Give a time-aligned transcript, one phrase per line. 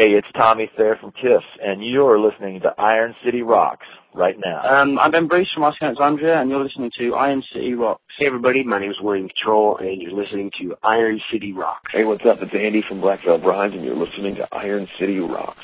[0.00, 4.62] Hey, it's Tommy Thayer from KISS, and you're listening to Iron City Rocks right now.
[4.62, 8.00] Um, I'm Ben Bruce from Asking Alexandria, and you're listening to Iron City Rocks.
[8.18, 11.90] Hey everybody, my name is William Control, and you're listening to Iron City Rocks.
[11.92, 12.38] Hey, what's up?
[12.40, 15.60] It's Andy from Black Veil Brides, and you're listening to Iron City Rocks.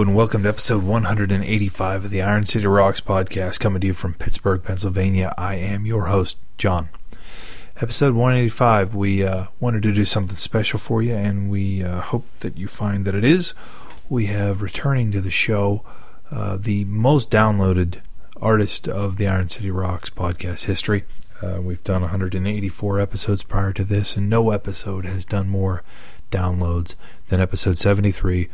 [0.00, 4.14] And welcome to episode 185 of the Iron City Rocks podcast, coming to you from
[4.14, 5.34] Pittsburgh, Pennsylvania.
[5.36, 6.88] I am your host, John.
[7.76, 12.24] Episode 185, we uh, wanted to do something special for you, and we uh, hope
[12.38, 13.52] that you find that it is.
[14.08, 15.84] We have returning to the show
[16.30, 18.00] uh, the most downloaded
[18.40, 21.04] artist of the Iron City Rocks podcast history.
[21.42, 25.84] Uh, we've done 184 episodes prior to this, and no episode has done more
[26.30, 26.94] downloads
[27.28, 28.48] than episode 73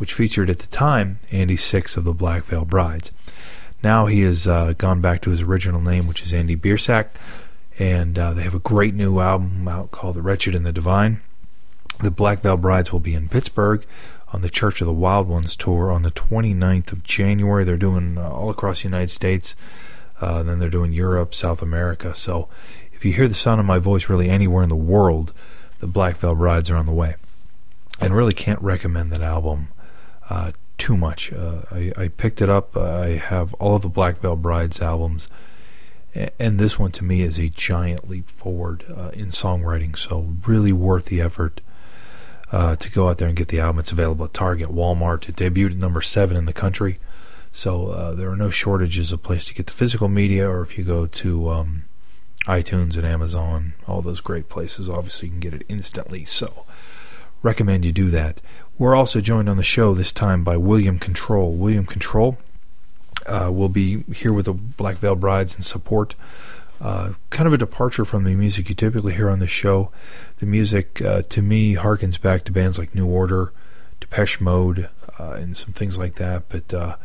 [0.00, 3.12] which featured at the time Andy Six of the Black Veil Brides.
[3.82, 7.10] Now he has uh, gone back to his original name, which is Andy Biersack,
[7.78, 11.20] and uh, they have a great new album out called The Wretched and the Divine.
[12.00, 13.84] The Black Veil Brides will be in Pittsburgh
[14.32, 17.64] on the Church of the Wild Ones tour on the 29th of January.
[17.64, 19.54] They're doing uh, all across the United States.
[20.18, 22.14] Uh, then they're doing Europe, South America.
[22.14, 22.48] So
[22.94, 25.34] if you hear the sound of my voice really anywhere in the world,
[25.80, 27.16] the Black Veil Brides are on the way.
[28.00, 29.68] And really can't recommend that album
[30.30, 31.32] uh, too much.
[31.32, 32.76] Uh, I, I, picked it up.
[32.76, 35.28] I have all of the Black Veil Brides albums,
[36.14, 39.98] and this one to me is a giant leap forward uh, in songwriting.
[39.98, 41.60] So really worth the effort
[42.52, 43.80] uh, to go out there and get the album.
[43.80, 45.28] It's available at Target, Walmart.
[45.28, 46.98] It debuted at number seven in the country,
[47.52, 50.48] so uh, there are no shortages of place to get the physical media.
[50.48, 51.84] Or if you go to um,
[52.46, 56.24] iTunes and Amazon, all those great places, obviously you can get it instantly.
[56.24, 56.64] So
[57.42, 58.40] recommend you do that.
[58.78, 61.52] We're also joined on the show this time by William Control.
[61.52, 62.38] William Control
[63.26, 66.14] uh, will be here with the Black Veil Brides in support.
[66.80, 69.92] Uh, kind of a departure from the music you typically hear on the show.
[70.38, 73.52] The music, uh, to me, harkens back to bands like New Order,
[74.00, 76.44] Depeche Mode, uh, and some things like that.
[76.48, 76.96] But uh,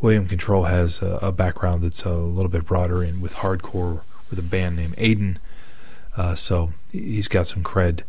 [0.00, 4.38] William Control has a, a, background that's a little bit broader in with hardcore with
[4.40, 5.36] a band named Aiden.
[6.16, 8.02] Uh, so he's got some cred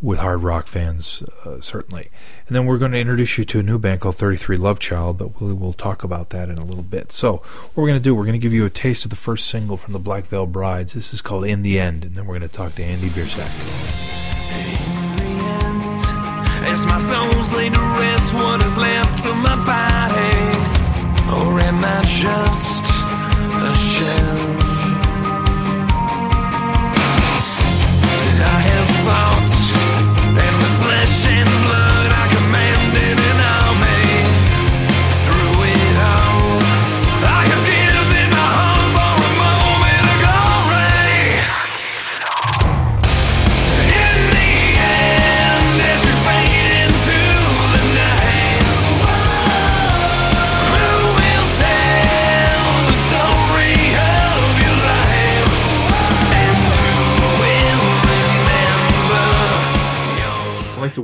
[0.00, 2.10] with hard rock fans, uh, certainly.
[2.46, 5.18] And then we're going to introduce you to a new band called 33 Love Child,
[5.18, 7.10] but we'll, we'll talk about that in a little bit.
[7.10, 9.16] So, what we're going to do, we're going to give you a taste of the
[9.16, 10.92] first single from the Black Veil Brides.
[10.92, 13.50] This is called In the End, and then we're going to talk to Andy Biersack.
[14.50, 15.24] In the
[15.64, 20.58] end, as my soul's laid to rest, what is left of my body?
[21.28, 24.68] Or am I just a shell?
[28.40, 29.57] I have thoughts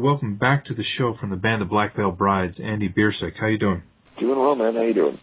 [0.04, 3.40] welcome back to the show from the band of Black Veil Brides, Andy Biersack.
[3.40, 3.82] How you doing?
[4.20, 4.74] Doing well, man.
[4.74, 5.18] How you doing?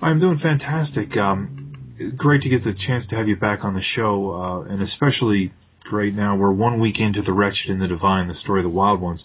[0.00, 1.14] I'm doing fantastic.
[1.18, 4.82] Um, great to get the chance to have you back on the show, uh, and
[4.82, 5.52] especially
[5.90, 6.36] great now.
[6.36, 9.20] We're one week into the Wretched and the Divine, the story of the Wild Ones.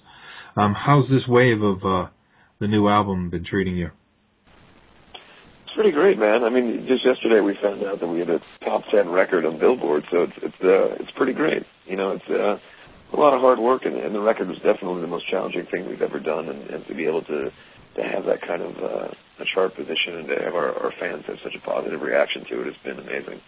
[0.58, 2.10] Um, how's this wave of uh,
[2.60, 3.92] the new album been treating you?
[5.64, 6.44] It's pretty great, man.
[6.44, 9.60] I mean, just yesterday we found out that we had a top ten record on
[9.60, 11.64] Billboard, so it's it's uh, it's pretty great.
[11.86, 12.60] You know, it's uh,
[13.14, 15.88] a lot of hard work, and, and the record was definitely the most challenging thing
[15.88, 17.52] we've ever done, and, and to be able to
[17.96, 19.10] to have that kind of uh,
[19.42, 22.62] a chart position and to have our, our fans have such a positive reaction to
[22.62, 23.42] it has been amazing.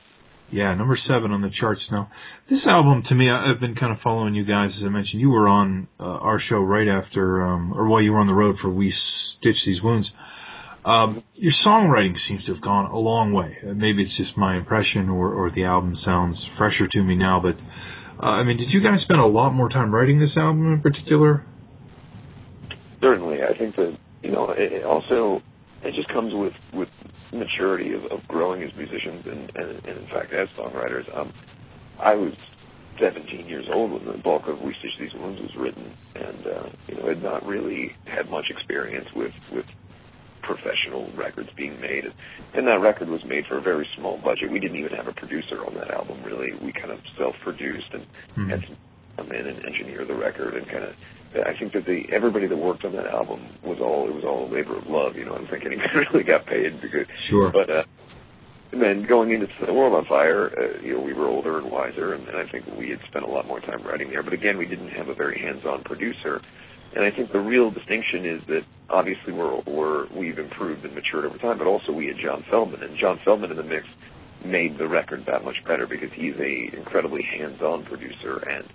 [0.51, 2.11] Yeah, number seven on the charts now.
[2.49, 4.71] This album, to me, I've been kind of following you guys.
[4.77, 8.11] As I mentioned, you were on uh, our show right after, um, or while you
[8.11, 8.93] were on the road for We
[9.39, 10.09] Stitch These Wounds.
[10.83, 13.55] Um, your songwriting seems to have gone a long way.
[13.63, 17.55] Maybe it's just my impression, or, or the album sounds fresher to me now, but
[18.21, 20.81] uh, I mean, did you guys spend a lot more time writing this album in
[20.81, 21.45] particular?
[23.01, 24.53] Certainly, I think that you know.
[24.55, 25.41] It also,
[25.83, 26.89] it just comes with with
[27.33, 31.05] maturity of, of growing as musicians and, and and in fact as songwriters.
[31.17, 31.33] Um,
[31.99, 32.33] I was
[32.99, 36.69] 17 years old when the bulk of We Stitch These Wounds was written, and uh,
[36.87, 39.65] you know had not really had much experience with with
[40.41, 42.05] professional records being made.
[42.53, 44.51] And that record was made for a very small budget.
[44.51, 46.51] We didn't even have a producer on that album, really.
[46.61, 48.05] We kind of self-produced and
[48.37, 48.49] Mhm.
[48.49, 48.77] had some
[49.17, 50.95] come in and engineer the record and kind of.
[51.33, 54.45] I think that the everybody that worked on that album was all it was all
[54.47, 55.15] a labor of love.
[55.15, 57.07] You know, I don't think anybody really got paid because.
[57.29, 57.49] Sure.
[57.51, 57.83] But uh,
[58.73, 61.69] and then going into the World on Fire, uh, you know, we were older and
[61.69, 64.23] wiser, and, and I think we had spent a lot more time writing there.
[64.23, 66.41] But again, we didn't have a very hands-on producer.
[66.95, 71.25] And I think the real distinction is that obviously we're, we're we've improved and matured
[71.25, 73.85] over time, but also we had John Feldmann, and John Feldmann in the mix
[74.45, 78.67] made the record that much better because he's a incredibly hands-on producer and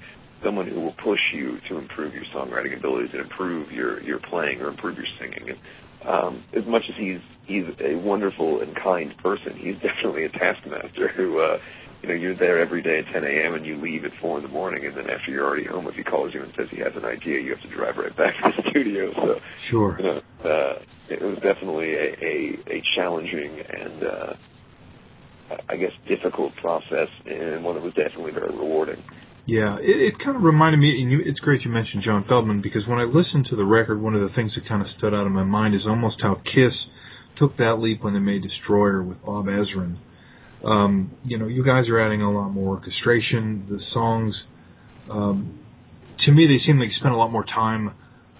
[0.44, 4.60] someone who will push you to improve your songwriting abilities and improve your your playing
[4.60, 5.50] or improve your singing.
[5.50, 10.30] And um, as much as he's he's a wonderful and kind person, he's definitely a
[10.30, 11.40] taskmaster who.
[11.40, 11.58] uh
[12.02, 13.54] you know, you're there every day at 10 a.m.
[13.54, 15.94] and you leave at 4 in the morning, and then after you're already home, if
[15.94, 18.34] he calls you and says he has an idea, you have to drive right back
[18.42, 19.12] to the studio.
[19.14, 19.40] So,
[19.70, 19.96] Sure.
[19.98, 20.78] you know, uh,
[21.08, 24.32] it was definitely a, a, a challenging and, uh,
[25.68, 29.02] I guess, difficult process, and one that was definitely very rewarding.
[29.46, 32.62] Yeah, it, it kind of reminded me, and you, it's great you mentioned John Feldmann
[32.62, 35.14] because when I listened to the record, one of the things that kind of stood
[35.14, 36.74] out in my mind is almost how Kiss
[37.38, 39.98] took that leap when they made Destroyer with Bob Ezrin.
[40.66, 43.66] Um, you know, you guys are adding a lot more orchestration.
[43.70, 44.34] The songs,
[45.08, 45.60] um,
[46.24, 47.94] to me, they seem like you spent a lot more time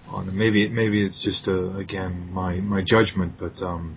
[0.08, 0.36] on them.
[0.36, 3.96] Maybe, maybe it's just uh again my my judgment, but um,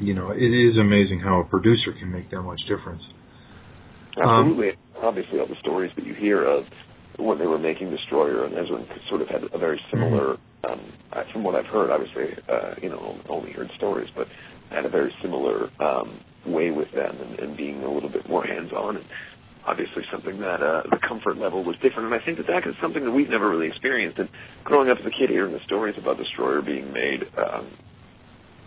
[0.00, 3.02] you know, it is amazing how a producer can make that much difference.
[4.16, 4.72] Um, Absolutely.
[5.00, 6.64] Obviously, all the stories that you hear of
[7.18, 10.80] when they were making Destroyer and Ezrin sort of had a very similar, um,
[11.32, 14.26] from what I've heard, obviously, uh, you know, only heard stories, but
[14.70, 18.44] had a very similar um, way with them and, and being a little bit more
[18.44, 19.04] hands-on and
[19.66, 22.12] obviously something that uh, the comfort level was different.
[22.12, 24.18] And I think that that is something that we've never really experienced.
[24.18, 24.28] And
[24.62, 27.70] growing up as a kid hearing the stories about Destroyer being made, um,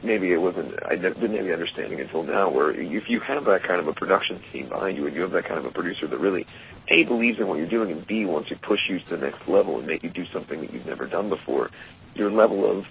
[0.03, 3.61] maybe it wasn't I didn't have the understanding until now where if you have that
[3.67, 6.07] kind of a production team behind you and you have that kind of a producer
[6.07, 6.45] that really
[6.89, 9.47] A believes in what you're doing and B wants to push you to the next
[9.47, 11.69] level and make you do something that you've never done before,
[12.13, 12.85] your level of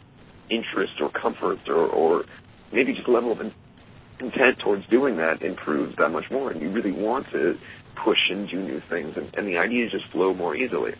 [0.50, 2.24] interest or comfort or, or
[2.72, 3.40] maybe just level of
[4.20, 7.54] intent towards doing that improves that much more and you really want to
[8.04, 10.92] push and do new things and, and the ideas just flow more easily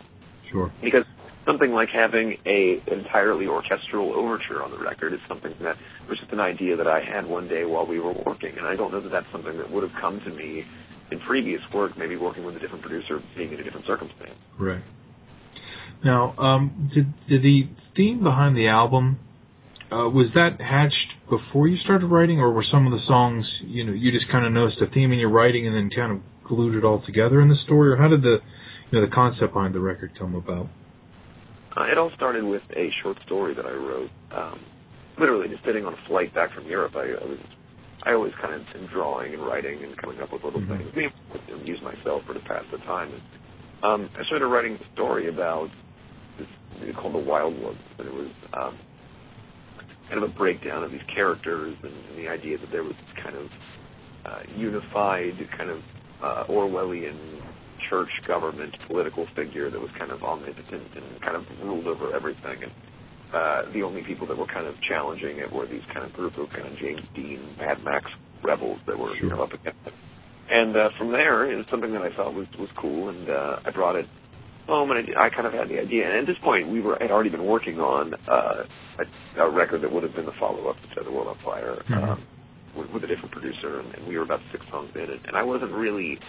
[0.51, 0.71] Sure.
[0.81, 1.03] because
[1.47, 5.75] something like having a entirely orchestral overture on the record is something that
[6.09, 8.75] was just an idea that I had one day while we were working, and I
[8.75, 10.63] don't know that that's something that would have come to me
[11.09, 14.35] in previous work, maybe working with a different producer, being in a different circumstance.
[14.59, 14.83] Right.
[16.03, 19.17] Now, um, did, did the theme behind the album
[19.89, 23.83] uh, was that hatched before you started writing, or were some of the songs you
[23.83, 26.19] know you just kind of noticed a theme in your writing and then kind of
[26.47, 28.37] glued it all together in the story, or how did the
[28.91, 30.67] you know the concept behind the record come about?
[31.75, 34.09] Uh, it all started with a short story that I wrote.
[34.31, 34.59] Um,
[35.19, 37.39] literally, just sitting on a flight back from Europe, I, I was.
[38.03, 40.93] I always kind of been drawing and writing and coming up with little Mhm.
[40.93, 41.11] things,
[41.47, 43.11] to amuse myself for to pass the time.
[43.11, 43.21] And
[43.83, 45.69] um, I started writing a story about
[46.37, 46.47] this
[46.95, 48.77] called the Wild Ones, and it was um,
[50.09, 53.23] kind of a breakdown of these characters and, and the idea that there was this
[53.23, 53.47] kind of
[54.25, 55.79] uh, unified, kind of
[56.21, 57.41] uh, Orwellian
[57.89, 62.63] church government political figure that was kind of omnipotent and kind of ruled over everything.
[62.63, 62.71] And
[63.33, 66.37] uh, the only people that were kind of challenging it were these kind of group
[66.37, 68.05] of kind of James Dean, Mad Max
[68.43, 69.93] rebels that were you know, up against it.
[70.49, 73.59] And uh, from there, it was something that I thought was was cool, and uh,
[73.65, 74.07] I brought it
[74.67, 76.05] home, and I, I kind of had the idea.
[76.05, 78.63] And at this point, we were had already been working on uh,
[78.99, 81.81] a, a record that would have been the follow up to the World on Fire
[81.89, 82.03] Mhm.
[82.09, 82.23] um,
[82.75, 85.35] with, with a different producer, and, and we were about six songs in, and, and
[85.35, 86.19] I wasn't really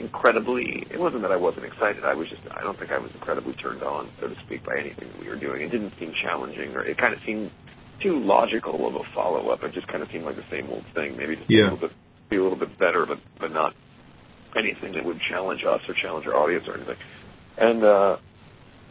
[0.00, 0.86] incredibly.
[0.92, 2.04] It wasn't that I wasn't excited.
[2.04, 2.42] I was just.
[2.54, 5.28] I don't think I was incredibly turned on, so to speak, by anything that we
[5.28, 5.62] were doing.
[5.62, 7.50] It didn't seem challenging, or it kind of seemed
[8.02, 9.64] too logical of a follow up.
[9.64, 11.16] It just kind of seemed like the same old thing.
[11.16, 11.62] Maybe just Yeah.
[11.62, 11.92] a little bit,
[12.30, 13.74] be a little bit better, but but not
[14.56, 16.96] anything that would challenge us or challenge our audience or anything.
[17.60, 18.16] And uh,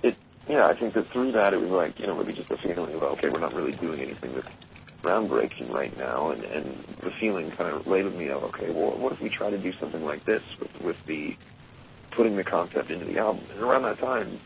[0.04, 0.16] it,
[0.50, 2.96] yeah, I think that through that it was like you know maybe just a feeling
[2.96, 4.48] of okay, we're not really doing anything that's
[5.04, 6.66] groundbreaking right now, and and
[7.04, 9.58] the feeling kind of laid with me of okay, well, what if we try to
[9.58, 11.32] do something like this with with the
[12.16, 13.44] putting the concept into the album?
[13.54, 14.40] And around that time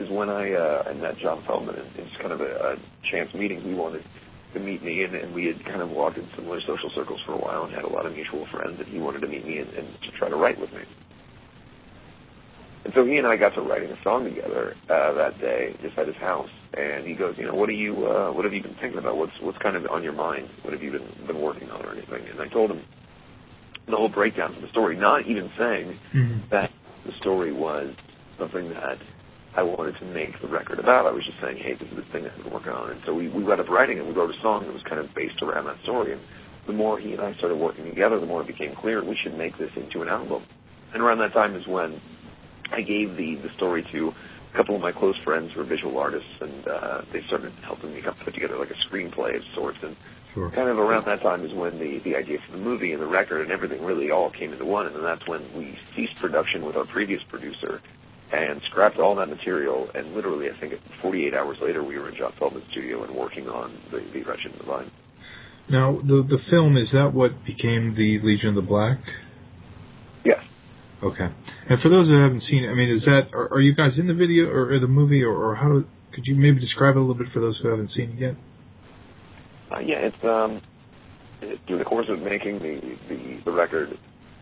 [0.00, 2.76] is when I uh, I met John Feldmann, and it's kind of a, a
[3.12, 3.60] chance meeting.
[3.62, 4.04] He wanted
[4.54, 7.34] to meet me, and, and we had kind of walked in similar social circles for
[7.34, 9.58] a while, and had a lot of mutual friends, and he wanted to meet me
[9.58, 10.82] and, and to try to write with me.
[12.84, 15.98] And so he and I got to writing a song together uh, that day, just
[15.98, 16.48] at his house.
[16.74, 19.16] And he goes, you know, what are you, uh, what have you been thinking about?
[19.16, 20.48] What's what's kind of on your mind?
[20.62, 22.28] What have you been been working on or anything?
[22.30, 22.82] And I told him
[23.86, 26.48] the whole breakdown of the story, not even saying Mm-hmm.
[26.50, 26.70] that
[27.06, 27.94] the story was
[28.38, 28.98] something that
[29.56, 31.06] I wanted to make the record about.
[31.06, 32.90] I was just saying, hey, this is the thing that I've been working on.
[32.92, 34.06] And so we, we wound up writing it.
[34.06, 36.12] We wrote a song that was kind of based around that story.
[36.12, 36.20] And
[36.66, 39.36] the more he and I started working together, the more it became clear we should
[39.36, 40.44] make this into an album.
[40.92, 41.98] And around that time is when
[42.72, 44.12] I gave the, the story to
[44.52, 47.94] a couple of my close friends who are visual artists, and uh, they started helping
[47.94, 49.78] me put together like a screenplay of sorts.
[49.82, 49.96] And
[50.34, 50.50] Sure.
[50.50, 53.06] kind of around that time is when the the idea for the movie and the
[53.06, 56.64] record and everything really all came into one, and then that's when we ceased production
[56.66, 57.80] with our previous producer
[58.30, 59.88] and scrapped all that material.
[59.94, 63.48] And literally, I think 48 hours later, we were in John Feldmann's studio and working
[63.48, 64.90] on the the Wretched and Divine.
[65.70, 68.98] Now, the the film is that what became the Legion of the Black?
[70.24, 70.40] Yes.
[71.02, 71.28] Okay.
[71.68, 73.92] And for those who haven't seen it, I mean, is that are, are you guys
[73.98, 75.84] in the video or, or the movie, or, or how
[76.14, 78.34] could you maybe describe it a little bit for those who haven't seen it yet?
[79.70, 80.62] Uh, yeah, it's um,
[81.42, 83.98] it, through the course of making the, the the record,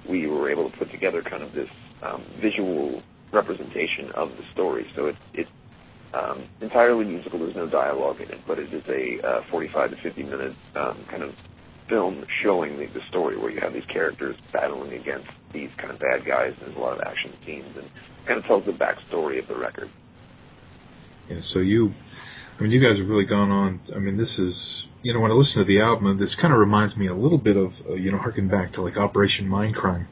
[0.09, 1.69] we were able to put together kind of this
[2.03, 3.03] um, visual
[3.33, 4.87] representation of the story.
[4.95, 5.51] So it's it's
[6.15, 7.41] um, entirely musical.
[7.41, 11.05] There's no dialogue in it, but it is a uh, 45 to 50 minute um,
[11.11, 11.31] kind of
[11.89, 15.99] film showing the, the story where you have these characters battling against these kind of
[15.99, 16.53] bad guys.
[16.59, 17.89] And there's a lot of action scenes and
[18.27, 19.89] kind of tells the backstory of the record.
[21.31, 21.41] Yeah.
[21.55, 21.93] So you,
[22.59, 23.81] I mean, you guys have really gone on.
[23.95, 24.55] I mean, this is
[25.03, 27.39] you know when I listen to the album, this kind of reminds me a little
[27.39, 30.07] bit of uh, you know harken back to like Operation Mindcrime,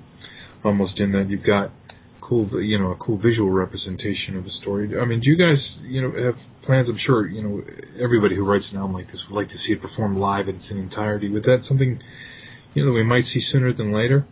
[0.64, 1.73] almost in that you've got
[2.21, 4.90] cool you know a cool visual representation of the story.
[4.99, 6.88] I mean, do you guys you know have plans?
[6.88, 7.62] I'm sure you know
[8.02, 10.56] everybody who writes an album like this would like to see it performed live in
[10.56, 11.30] its entirety.
[11.30, 12.00] Would that something
[12.75, 14.26] you know we might see sooner than later?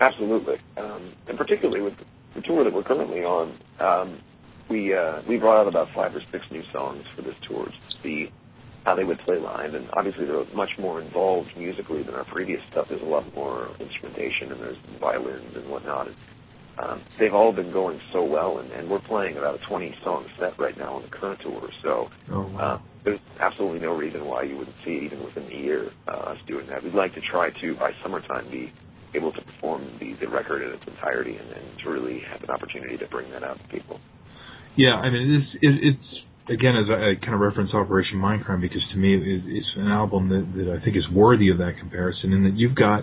[0.00, 1.94] Absolutely, um, and particularly with
[2.34, 4.20] the tour that we're currently on, um,
[4.70, 8.02] we uh, we brought out about five or six new songs for this tour to
[8.02, 8.30] see
[8.84, 12.60] how they would play live, and obviously they're much more involved musically than our previous
[12.70, 12.86] stuff.
[12.88, 16.06] There's a lot more instrumentation and there's violins and whatnot.
[16.06, 16.16] And,
[16.80, 20.26] um, they've all been going so well, and, and we're playing about a 20 song
[20.38, 21.68] set right now on the current tour.
[21.82, 22.58] So Oh wow.
[22.58, 26.32] uh, there's absolutely no reason why you wouldn't see it even within a year uh,
[26.32, 26.82] us doing that.
[26.82, 28.72] We'd like to try to by summertime be
[29.14, 32.50] able to perform the, the record in its entirety and, and to really have an
[32.50, 33.98] opportunity to bring that out to people.
[34.76, 36.08] Yeah, I mean, it's it, it's
[36.50, 39.88] again as I, I kind of reference Operation Mindcrime because to me it, it's an
[39.88, 43.02] album that that I think is worthy of that comparison, in that you've got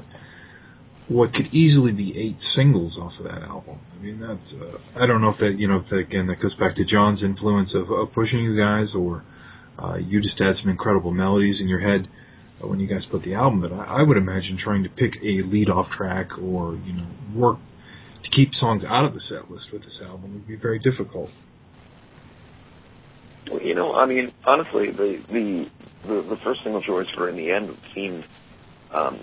[1.08, 3.78] what could easily be eight singles off of that album.
[3.94, 6.42] I mean, that's uh, I don't know if that you know if that, again that
[6.42, 9.24] goes back to John's influence of, of pushing you guys, or
[9.78, 12.08] uh, you just had some incredible melodies in your head
[12.62, 13.62] when you guys put the album.
[13.62, 17.08] But I, I would imagine trying to pick a lead off track or you know
[17.36, 17.58] work
[18.24, 21.30] to keep songs out of the set list with this album would be very difficult.
[23.52, 25.66] Well, you know, I mean, honestly, the the
[26.08, 28.24] the, the first single choice for in the end seemed.
[28.94, 29.20] Um,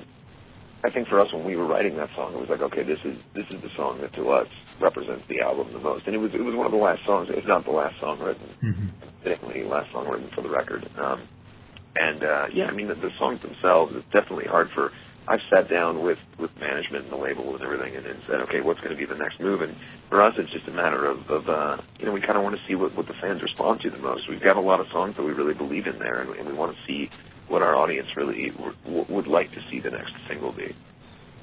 [0.85, 2.99] I think for us when we were writing that song, it was like, okay, this
[3.05, 4.49] is this is the song that to us
[4.81, 7.29] represents the album the most, and it was it was one of the last songs,
[7.31, 8.89] if not the last song written, Mm-hmm.
[9.23, 10.83] definitely last song written for the record.
[10.99, 11.29] Um,
[11.95, 14.91] and uh, yeah, I mean the, the songs themselves, it's definitely hard for.
[15.29, 18.59] I've sat down with with management and the label and everything, and, and said, okay,
[18.61, 19.61] what's going to be the next move?
[19.63, 19.71] And
[20.11, 22.57] for us, it's just a matter of, of uh, you know, we kind of want
[22.57, 24.27] to see what what the fans respond to the most.
[24.29, 26.55] We've got a lot of songs that we really believe in there, and, and we
[26.55, 27.07] want to see
[27.49, 30.75] what our audience really w- would like to see the next single be.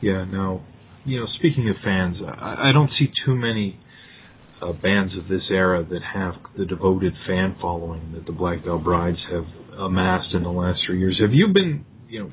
[0.01, 0.65] Yeah, now,
[1.05, 3.79] you know, speaking of fans, I, I don't see too many
[4.61, 8.79] uh, bands of this era that have the devoted fan following that the Black Veil
[8.79, 9.45] Brides have
[9.77, 11.19] amassed in the last three years.
[11.21, 12.31] Have you been, you know,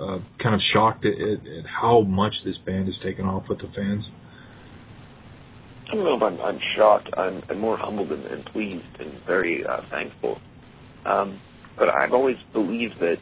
[0.00, 3.58] uh, kind of shocked at, at, at how much this band has taken off with
[3.58, 4.04] the fans?
[5.90, 7.10] I don't know if I'm, I'm shocked.
[7.16, 10.38] I'm, I'm more humbled and, and pleased and very uh, thankful.
[11.04, 11.40] Um,
[11.76, 13.16] but I've always believed that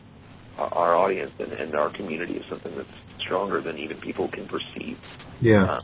[0.59, 2.88] our audience and, and our community is something that's
[3.25, 4.99] stronger than even people can perceive.
[5.40, 5.64] Yeah.
[5.64, 5.80] Uh,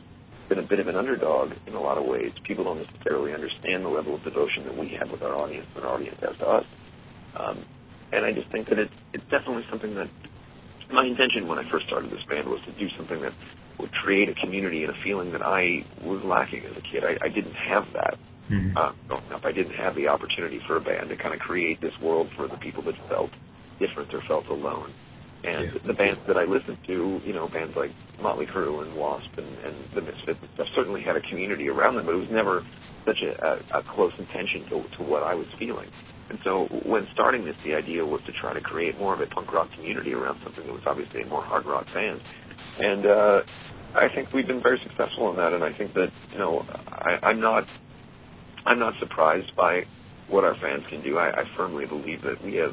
[0.49, 2.33] been a bit of an underdog in a lot of ways.
[2.47, 5.85] People don't necessarily understand the level of devotion that we have with our audience and
[5.85, 6.65] our audience has to us.
[7.39, 7.65] Um,
[8.13, 10.09] and I just think that it's it's definitely something that
[10.91, 13.33] my intention when I first started this band was to do something that
[13.79, 17.05] would create a community and a feeling that I was lacking as a kid.
[17.05, 18.19] I, I didn't have that
[18.50, 18.76] Mhm.
[18.76, 19.45] uh, growing up.
[19.45, 22.49] I didn't have the opportunity for a band to kind of create this world for
[22.49, 23.31] the people that felt
[23.78, 24.93] different or felt alone.
[25.45, 25.78] And Yeah.
[25.85, 29.47] the bands that I listened to, you know, bands like Motley Crue and Wasp and,
[29.64, 32.64] and the Misfits and stuff, certainly had a community around them, but it was never
[33.05, 35.88] such a, a, a close intention to, to what I was feeling.
[36.31, 39.26] And so when starting this, the idea was to try to create more of a
[39.26, 42.21] punk rock community around something that was obviously a more hard rock fan.
[42.81, 43.40] And uh,
[43.95, 47.19] I think we've been very successful in that, and I think that you know I,
[47.23, 47.64] I'm not
[48.69, 49.83] I'm not surprised by
[50.29, 51.17] what our fans can do.
[51.17, 52.73] I, I firmly believe that we have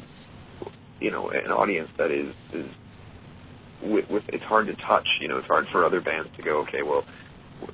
[1.00, 2.70] you know an audience that is is
[3.82, 5.06] with, with it's hard to touch.
[5.20, 7.04] You know, it's hard for other bands to go, okay, well,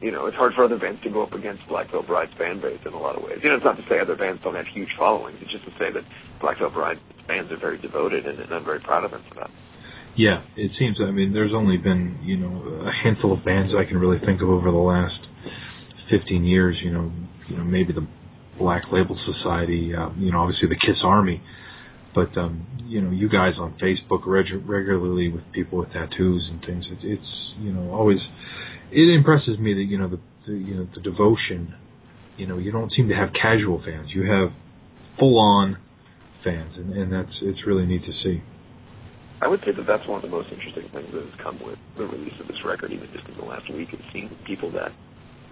[0.01, 2.61] you know, it's hard for other bands to go up against Black Veil Bride's fan
[2.61, 3.39] base in a lot of ways.
[3.43, 5.39] You know, it's not to say other bands don't have huge followings.
[5.43, 6.03] It's just to say that
[6.41, 9.35] Black Veil Bride's fans are very devoted, and, and I'm very proud of them for
[9.41, 9.51] that.
[10.17, 10.99] Yeah, it seems.
[11.01, 14.43] I mean, there's only been you know a handful of bands I can really think
[14.43, 15.19] of over the last
[16.11, 16.77] 15 years.
[16.85, 17.13] You know,
[17.49, 18.07] you know maybe the
[18.59, 19.93] Black Label Society.
[19.95, 21.43] Uh, you know, obviously the Kiss Army.
[22.15, 26.61] But um, you know, you guys on Facebook reg- regularly with people with tattoos and
[26.65, 26.85] things.
[26.91, 28.19] It, it's you know always
[28.91, 31.75] it impresses me that you know the, the you know the devotion.
[32.37, 34.09] You know, you don't seem to have casual fans.
[34.15, 34.51] You have
[35.19, 35.77] full on
[36.45, 38.43] fans, and, and that's it's really neat to see.
[39.43, 41.79] I would say that that's one of the most interesting things that has come with
[41.99, 44.95] the release of this record, even just in the last week, is seeing people that,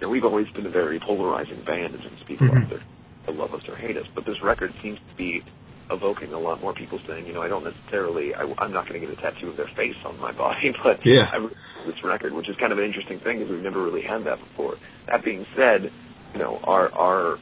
[0.07, 2.67] know, we've always been a very polarizing band in terms of people Mhm.
[2.67, 2.83] either
[3.29, 5.43] love us or hate us, but this record seems to be
[5.91, 9.01] evoking a lot more people saying, you know, I don't necessarily, I, I'm not going
[9.01, 11.31] to get a tattoo of their face on my body, but Yeah.
[11.33, 11.39] I
[11.87, 14.39] this record, which is kind of an interesting thing because we've never really had that
[14.39, 14.77] before.
[15.09, 15.91] That being said,
[16.35, 17.39] you know, our our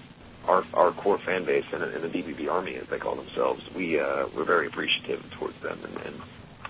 [0.46, 3.98] our our core fan base and, and the BVB Army, as they call themselves, we
[3.98, 6.16] uh, we're very appreciative towards them, and, and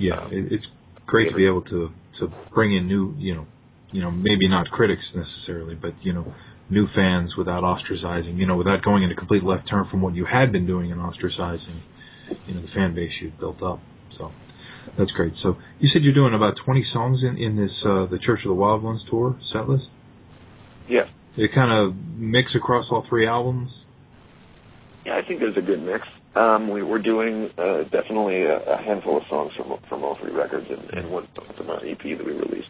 [0.01, 0.67] Yeah, Um, it's
[1.07, 1.91] great to be able to
[2.21, 3.47] to bring in new, you know,
[3.93, 6.33] you know, maybe not critics necessarily, but you know,
[6.71, 10.15] new fans without ostracizing, you know, without going in a complete left turn from what
[10.15, 11.81] you had been doing and ostracizing,
[12.47, 13.81] you know, the fan base you'd built up.
[14.19, 14.31] So
[14.99, 15.33] that's great.
[15.43, 18.49] So you said you're doing about 20 songs in in this uh, the Church of
[18.49, 19.85] the Wild Ones tour set list.
[20.89, 21.05] yeah,
[21.37, 23.71] They kind of mix across all three albums.
[25.07, 26.05] Yeah, I think there's a good mix.
[26.37, 30.33] Um, we, we're doing uh, definitely a, a handful of songs from from all three
[30.33, 31.27] records and, and one
[31.57, 32.69] from our EP that we released.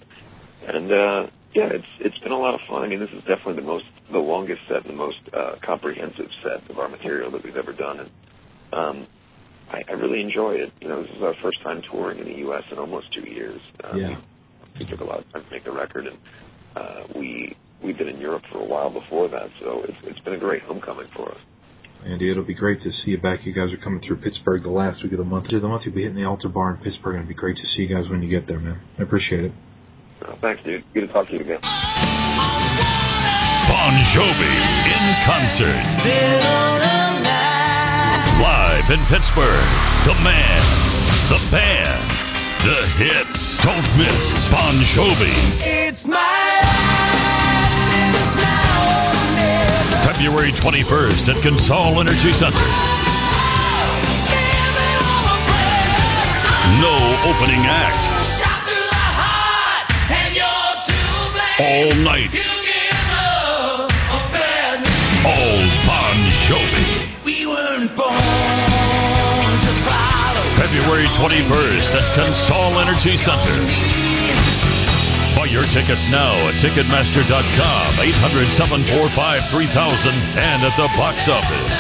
[0.68, 2.82] And uh, yeah, it's it's been a lot of fun.
[2.82, 6.28] I mean, this is definitely the most the longest set and the most uh, comprehensive
[6.42, 8.10] set of our material that we've ever done, and
[8.72, 9.06] um,
[9.70, 10.72] I, I really enjoy it.
[10.80, 12.64] You know, this is our first time touring in the U.S.
[12.70, 13.60] in almost two years.
[13.84, 14.20] Um, Yeah.
[14.78, 16.18] it took a lot of time to make the record, and
[16.76, 20.34] uh, we we've been in Europe for a while before that, so it's it's been
[20.34, 21.40] a great homecoming for us.
[22.04, 23.40] Andy, it'll be great to see you back.
[23.44, 25.48] You guys are coming through Pittsburgh the last week of the month.
[25.50, 27.62] The month you'll be hitting the Altar Bar in Pittsburgh, and it'll be great to
[27.74, 28.80] see you guys when you get there, man.
[28.98, 29.52] I appreciate it.
[30.24, 30.84] Uh, thanks, dude.
[30.94, 31.60] Good to talk to you again.
[33.68, 34.54] Bon Jovi
[34.88, 35.86] in concert.
[38.40, 39.68] Live in Pittsburgh.
[40.04, 40.62] The man,
[41.28, 42.10] the band,
[42.64, 43.58] the hits.
[43.62, 45.34] Don't miss Bon Jovi.
[45.60, 46.64] It's my life,
[48.14, 50.12] it's now or never.
[50.12, 52.56] February 21st at Consol Energy Center.
[54.32, 56.80] Give me all the breath.
[56.80, 56.94] No
[57.28, 58.47] opening act.
[61.58, 62.30] All night.
[62.30, 65.26] You give love a bad name.
[65.26, 65.58] All
[65.90, 66.86] Bon Jovi.
[67.26, 70.46] We weren't born to follow.
[70.54, 73.50] February 21st at Consol Energy Center.
[75.34, 81.74] Buy your tickets now at Ticketmaster.com, 800 745 3000, and at the box office.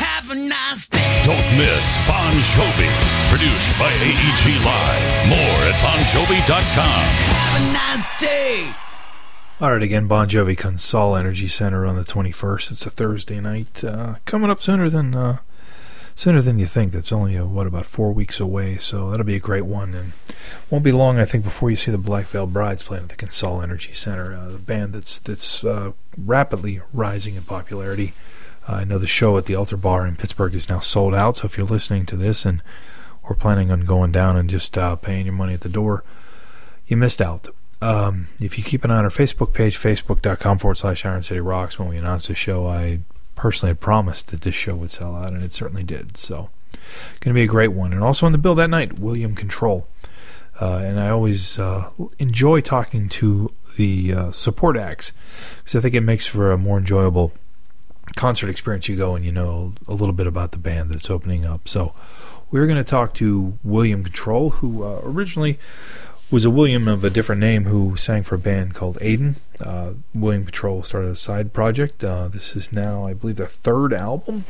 [0.00, 1.04] Have a nice day.
[1.28, 2.88] Don't miss Bon Jovi,
[3.28, 5.04] produced by AEG Live.
[5.28, 7.04] More at BonJovi.com.
[7.36, 8.72] Have a nice day.
[9.60, 12.72] All right, again, Bon Jovi Consol Energy Center on the 21st.
[12.72, 15.38] It's a Thursday night, uh, coming up sooner than uh,
[16.14, 16.92] sooner than you think.
[16.92, 19.94] That's only uh what about four weeks away, so that'll be a great one.
[19.94, 20.12] And
[20.68, 23.16] won't be long, I think, before you see the Black Veil Brides playing at the
[23.16, 28.14] Consol Energy Center, uh, the band that's that's uh, rapidly rising in popularity.
[28.68, 31.38] Uh, I know the show at the Altar Bar in Pittsburgh is now sold out.
[31.38, 32.62] So if you're listening to this and
[33.22, 36.04] we're planning on going down and just paying your money at the door,
[36.86, 37.48] you missed out.
[37.80, 41.40] Um, if you keep an eye on our Facebook page, facebook.com forward slash Iron City
[41.40, 43.00] Rocks, when we announced the show, I
[43.36, 46.16] personally had promised that this show would sell out, and it certainly did.
[46.16, 46.50] So,
[47.20, 47.92] going to be a great one.
[47.92, 49.88] And also on the bill that night, William Control.
[50.60, 55.12] Uh, and I always uh, enjoy talking to the uh, support acts
[55.58, 57.32] because I think it makes for a more enjoyable
[58.16, 58.88] concert experience.
[58.88, 61.68] You go and you know a little bit about the band that's opening up.
[61.68, 61.94] So,
[62.50, 65.58] we're going to talk to William Control, who uh, originally
[66.30, 69.36] was a William of a different name who sang for a band called Aiden.
[69.60, 72.04] Uh, William Control started a side project.
[72.04, 74.44] Uh, this is now, I believe, their third album.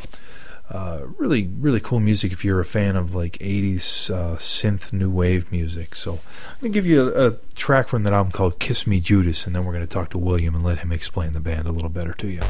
[0.71, 5.09] Uh, really, really cool music if you're a fan of like 80s uh, synth new
[5.09, 5.95] wave music.
[5.95, 9.01] So I'm going to give you a, a track from that album called Kiss Me
[9.01, 11.69] Judas, and then we're going to talk to William and let him explain the band
[11.69, 12.43] a little better to you.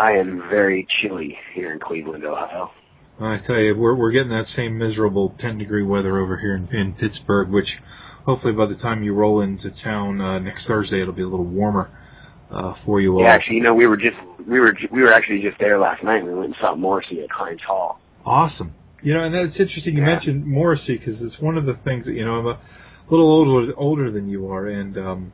[0.00, 2.70] I am very chilly here in Cleveland, Ohio.
[3.20, 6.74] I tell you, we're we're getting that same miserable 10 degree weather over here in,
[6.74, 7.68] in Pittsburgh, which
[8.24, 11.44] hopefully by the time you roll into town uh, next Thursday, it'll be a little
[11.44, 11.90] warmer
[12.50, 13.24] uh, for you all.
[13.24, 14.16] Yeah, actually, you know, we were just
[14.48, 16.24] we were we were actually just there last night.
[16.24, 18.00] We went and saw Morrissey at Heinz Hall.
[18.24, 18.72] Awesome.
[19.02, 19.96] You know, and that's interesting.
[19.96, 20.14] You Yeah.
[20.14, 22.58] mentioned Morrissey because it's one of the things that you know I'm a
[23.10, 25.32] little older older than you are, and um,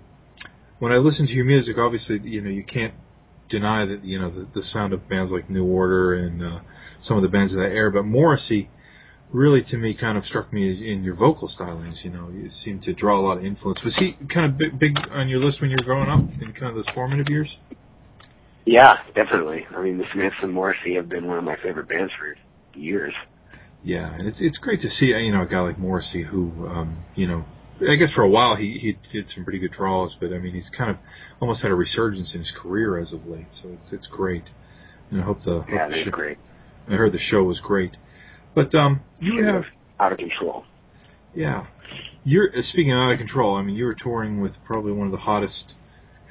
[0.81, 2.95] when I listen to your music, obviously you know you can't
[3.51, 6.59] deny that you know the, the sound of bands like New Order and uh,
[7.09, 8.69] some of the bands of that era, but Morrissey
[9.33, 11.95] really to me kind of struck me as in your vocal stylings.
[12.05, 13.81] You know, you seem to draw a lot of influence.
[13.85, 16.53] Was he kind of big, big on your list when you were growing up in
[16.53, 17.49] kind of those formative years?
[18.65, 19.65] Yeah, definitely.
[19.77, 22.35] I mean, the Smiths and Morrissey have been one of my favorite bands for
[22.79, 23.15] years.
[23.85, 27.05] Yeah, and it's it's great to see you know a guy like Morrissey who um,
[27.15, 27.45] you know
[27.81, 30.55] I guess for a while he he did some pretty good draws, but I mean
[30.55, 30.97] he's kind of
[31.41, 34.45] almost had a resurgence in his career as of late, so it's it's great.
[35.11, 36.39] And I hope the Yeah, hope the show- great.
[36.89, 37.93] I heard the show was great,
[38.55, 39.65] but um you have
[40.01, 40.65] out of control.
[41.35, 41.67] yeah
[42.25, 43.57] you're uh, speaking of out of control.
[43.57, 45.75] I mean you were touring with probably one of the hottest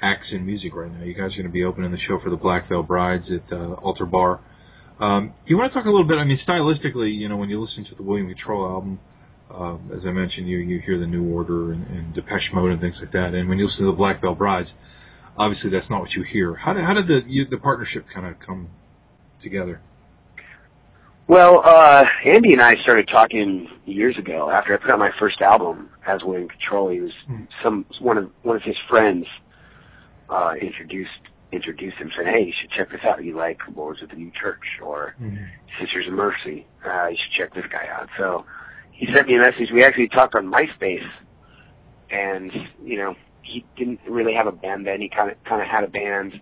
[0.02, 1.04] acts in music right now.
[1.04, 3.52] You guys are going to be opening the show for the Black Veil Brides at
[3.54, 4.40] uh, Altar Bar
[5.00, 6.18] Um, you want to talk a little bit?
[6.18, 9.00] I mean, stylistically, you know, when you listen to the William Control album,
[9.50, 12.82] uh, as I mentioned, you you hear the New Order and, and Depeche Mode and
[12.82, 14.70] things like that, and when you listen to the Black Veil Brides,
[15.38, 16.56] obviously that's not what you hear.
[16.56, 18.70] How did how did the you, the partnership kind of come
[19.44, 19.82] together?
[21.28, 25.42] Well, uh, Andy and I started talking years ago after I put out my first
[25.42, 26.90] album as William Control.
[26.92, 27.12] He was
[27.64, 29.26] some one of one of his friends
[30.30, 31.10] uh, introduced
[31.52, 33.24] introduced him, saying, "Hey, you should check this out.
[33.24, 35.16] You like Lords of the New Church or
[35.80, 36.68] Sisters of Mercy?
[36.86, 38.46] Uh, you should check this guy out." So
[38.98, 39.70] he sent me a message.
[39.74, 41.08] We actually talked on MySpace,
[42.10, 42.52] and
[42.84, 45.02] you know he didn't really have a band then.
[45.02, 46.34] He kind of kind of had a band,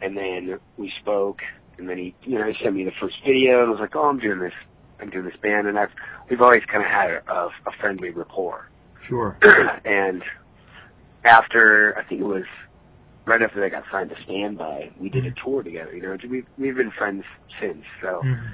[0.00, 1.38] and then we spoke,
[1.78, 3.94] and then he you know he sent me the first video, and I was like,
[3.94, 4.52] "Oh, I'm doing this.
[5.00, 5.90] I'm doing this band," and I've
[6.30, 8.68] we've always kind of had a, a friendly rapport.
[9.08, 9.36] Sure.
[9.84, 10.22] and
[11.24, 12.44] after I think it was
[13.26, 15.94] right after they got signed to Standby, we did a tour together.
[15.94, 17.24] You know, we've we've been friends
[17.60, 17.84] since.
[18.00, 18.48] So Mhm.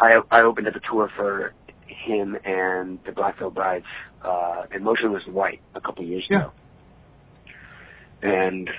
[0.00, 1.52] I I opened up a tour for
[1.86, 3.84] him and the Black Veil Brides
[4.24, 6.50] uh, and Motionless in White a couple of years ago.
[8.22, 8.70] And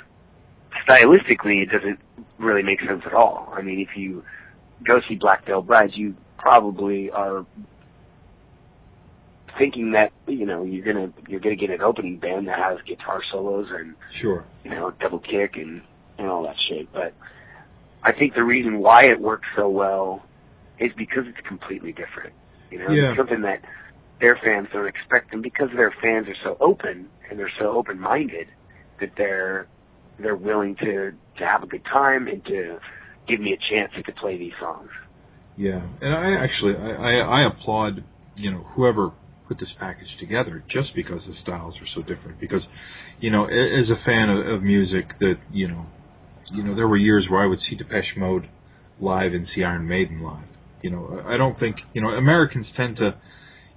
[0.87, 1.99] stylistically, it doesn't
[2.39, 3.53] really make sense at all.
[3.55, 4.23] I mean, if you
[4.85, 7.45] go see Black Veil Brides, you probably are
[9.57, 13.21] thinking that you know you're gonna you're gonna get an opening band that has guitar
[13.31, 14.43] solos and Sure.
[14.63, 15.81] you know double kick and
[16.17, 16.91] and all that shit.
[16.91, 17.13] But
[18.03, 20.23] I think the reason why it works so well
[20.79, 22.33] is because it's completely different.
[22.75, 23.15] You know, Yeah.
[23.15, 23.61] something that
[24.19, 27.99] their fans don't expect, and because their fans are so open and they're so open
[27.99, 28.47] minded
[28.99, 29.67] that they're
[30.19, 32.77] they're willing to to have a good time and to
[33.27, 34.89] give me a chance to play these songs.
[35.55, 38.03] Yeah, and I actually I, I, I applaud
[38.35, 39.13] you know whoever
[39.47, 42.41] put this package together just because the styles are so different.
[42.41, 42.63] Because
[43.19, 45.85] you know, as a fan of, of music, that you know,
[46.51, 48.49] you know, there were years where I would see Depeche Mode
[48.99, 50.47] live and see Iron Maiden live.
[50.85, 53.17] You know, I don't think you know Americans tend to.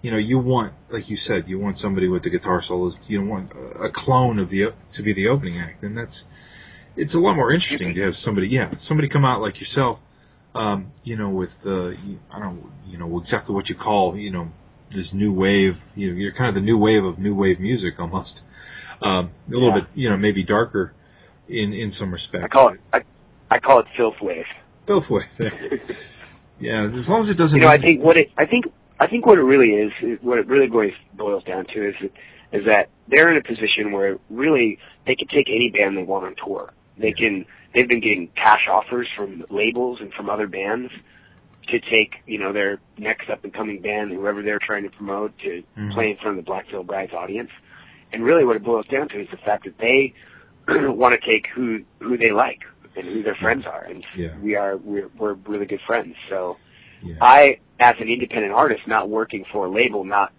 [0.02, 2.92] You know, you want, like you said, you want somebody with the guitar solos.
[3.08, 4.66] You want a clone of the
[4.96, 6.12] to be the opening act, and that's
[6.96, 9.98] it's a lot more interesting to have somebody, yeah, somebody come out like yourself,
[10.54, 11.90] um, you know, with uh,
[12.30, 14.48] I don't, you know, exactly what you call, you know,
[14.90, 15.74] this new wave.
[15.96, 18.32] You know, you're kind of the new wave of new wave music almost.
[19.00, 19.80] Um, a little Yeah.
[19.80, 20.92] bit, you know, maybe darker
[21.48, 22.44] in in some respects.
[22.44, 22.98] I call it I,
[23.50, 24.44] I call it filth wave.
[24.86, 25.24] both ways.
[26.60, 27.56] yeah, as long as it doesn't.
[27.56, 28.66] you know, I think what it, I think,
[29.00, 31.94] I think what it really is, is- what it really boils boils down to is,
[32.52, 36.24] is that they're in a position where really they can take any band they want
[36.26, 36.72] on tour.
[36.98, 37.44] They can,
[37.74, 40.90] they've been getting cash offers from labels and from other bands
[41.68, 45.38] to take, you know, their next up and coming band, whoever they're trying to promote,
[45.40, 45.92] to Mhm.
[45.92, 47.50] play in front of the Black Veil Brides audience.
[48.12, 50.14] And really, what it boils down to is the fact that they
[50.68, 52.60] want to take who who they like
[52.98, 54.36] and who their friends are, and Yeah.
[54.42, 56.14] we are we're, we're really good friends.
[56.28, 56.56] So.
[57.00, 57.14] Yeah.
[57.20, 60.32] I, as an independent artist, not working for a label, not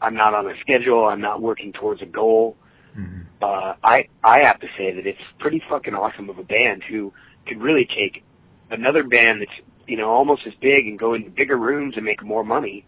[0.00, 2.56] I'm not on a schedule, I'm not working towards a goal.
[2.98, 3.26] Mhm.
[3.42, 7.12] Uh, I I have to say that it's pretty fucking awesome of a band who
[7.46, 8.24] could really take
[8.70, 12.22] another band that's you know almost as big and go into bigger rooms and make
[12.22, 12.86] more money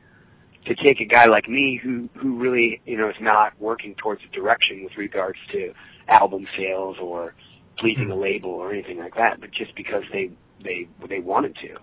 [0.66, 4.22] to take a guy like me who who really you know is not working towards
[4.24, 5.74] a direction with regards to
[6.09, 7.35] album sales or
[7.80, 10.30] pleasing a label or anything like that, but just because they
[10.62, 11.76] they they wanted to.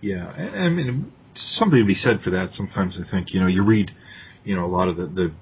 [0.00, 1.12] Yeah, I mean,
[1.58, 2.48] something to be said for that.
[2.56, 3.90] Sometimes I think, you know, you read,
[4.44, 5.32] you know, a lot of the, the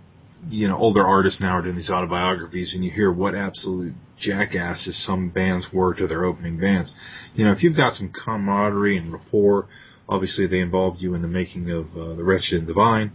[0.48, 3.94] you know, older artists now are doing these autobiographies, and you hear what absolute
[4.26, 6.90] jackasses some bands were to their opening bands.
[7.34, 9.68] You know, if you've got some camaraderie and rapport,
[10.08, 13.12] obviously they involved you in the making of uh, the Wretched and Divine.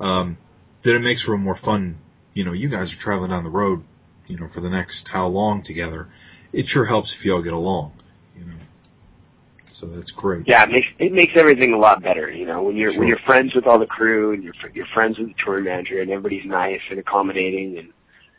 [0.00, 0.38] Um,
[0.84, 1.98] then it makes for a more fun.
[2.34, 3.82] You know, you guys are traveling down the road,
[4.28, 6.08] you know, for the next how long together.
[6.52, 7.92] It sure helps if you all get along.
[8.36, 8.54] You know,
[9.80, 10.44] so that's great.
[10.46, 12.30] Yeah, it makes it makes everything a lot better.
[12.30, 13.00] You know, when you're Sure.
[13.00, 16.00] when you're friends with all the crew and you're you're friends with the tour manager
[16.00, 17.88] and everybody's nice and accommodating and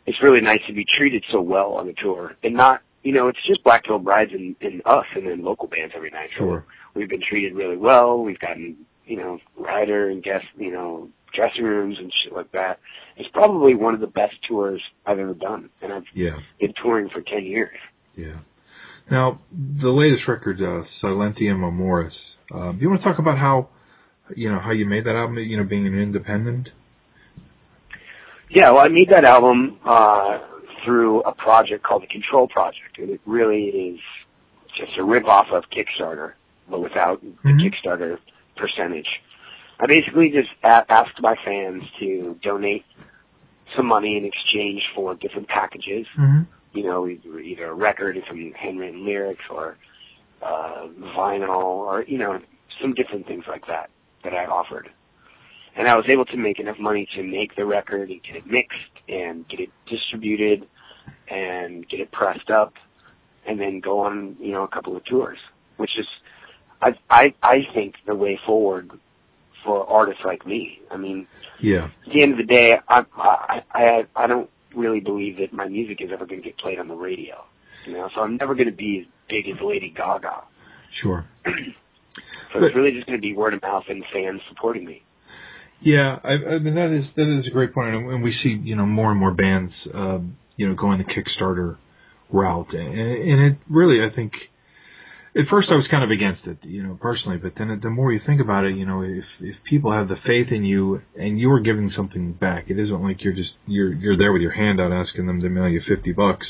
[0.06, 3.28] it's really nice to be treated so well on the tour and not you know
[3.28, 6.30] it's just Black Veil Brides and, and us and then local bands every night.
[6.38, 6.64] So Sure.
[6.94, 8.22] we've been treated really well.
[8.22, 12.78] We've gotten you know rider and guest you know dressing rooms and shit like that.
[13.16, 16.38] It's probably one of the best tours I've ever done, and I've Yeah.
[16.60, 17.76] been touring for ten years.
[18.16, 18.38] Yeah.
[19.10, 22.14] Now, the latest record, uh, Silentium Amoris.
[22.52, 23.68] Uh, do you want to talk about how,
[24.36, 25.38] you know, how you made that album?
[25.38, 26.68] You know, being an independent.
[28.50, 30.38] Yeah, well, I made that album uh,
[30.84, 34.00] through a project called the Control Project, and it really is
[34.76, 36.32] just a rip off of Kickstarter,
[36.68, 37.60] but without the Mhm.
[37.60, 38.18] Kickstarter
[38.56, 39.08] percentage.
[39.80, 42.84] I basically just a- asked my fans to donate
[43.76, 46.06] some money in exchange for different packages.
[46.18, 46.42] Mm-hmm.
[46.72, 49.76] You know, either, either a record and some handwritten lyrics, or
[50.42, 52.38] uh, vinyl, or you know,
[52.80, 53.90] some different things like that
[54.24, 54.88] that I offered.
[55.76, 58.46] And I was able to make enough money to make the record and get it
[58.46, 60.66] mixed and get it distributed
[61.28, 62.74] and get it pressed up
[63.46, 65.38] and then go on, you know, a couple of tours,
[65.76, 66.06] which is,
[66.82, 68.90] I, I, I think the way forward
[69.64, 70.80] for artists like me.
[70.90, 71.26] I mean,
[71.60, 71.86] Yeah.
[71.86, 75.68] at the end of the day, I, I, I, I don't really believe that my
[75.68, 77.44] music is ever going to get played on the radio.
[77.86, 80.42] You know, so I'm never going to be as big as Lady Gaga.
[81.02, 81.24] Sure.
[82.52, 85.02] So it's really just going to be word of mouth and fans supporting me.
[85.82, 88.74] Yeah, I, I mean that is that is a great point, and we see you
[88.74, 91.76] know more and more bands, um, you know, going the Kickstarter
[92.32, 94.32] route, and, and it really, I think,
[95.36, 98.12] at first I was kind of against it, you know, personally, but then the more
[98.12, 101.38] you think about it, you know, if if people have the faith in you and
[101.38, 104.52] you are giving something back, it isn't like you're just you're you're there with your
[104.54, 106.46] hand out asking them to mail you fifty bucks.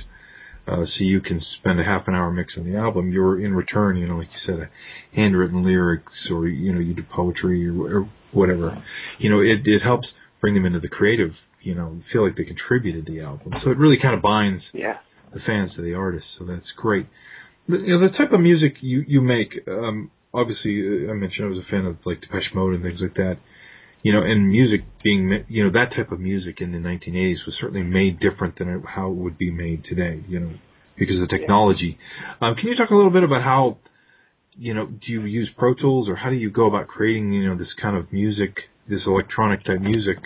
[0.66, 3.10] Uh, so you can spend a half an hour mixing the album.
[3.10, 6.92] You're in return, you know, like you said, a handwritten lyrics, or you know, you
[6.94, 8.82] do poetry or, or whatever.
[9.18, 10.06] You know, it it helps
[10.42, 11.30] bring them into the creative.
[11.62, 13.52] You know, feel like they contributed to the album.
[13.64, 14.98] So it really kind of binds Yeah.
[15.34, 16.24] the fans to the artist.
[16.38, 17.06] So that's great.
[17.68, 19.52] You know, the type of music you you make.
[19.68, 23.00] Um, obviously, uh, I mentioned I was a fan of like Depeche Mode and things
[23.00, 23.36] like that.
[24.02, 27.56] You know, and music being, you know, that type of music in the 1980s was
[27.60, 30.24] certainly made different than how it would be made today.
[30.28, 30.52] You know,
[30.98, 31.98] because of the technology.
[32.40, 33.78] Um, can you talk a little bit about how,
[34.56, 37.48] you know, do you use Pro Tools or how do you go about creating, you
[37.48, 38.56] know, this kind of music,
[38.88, 40.18] this electronic type music,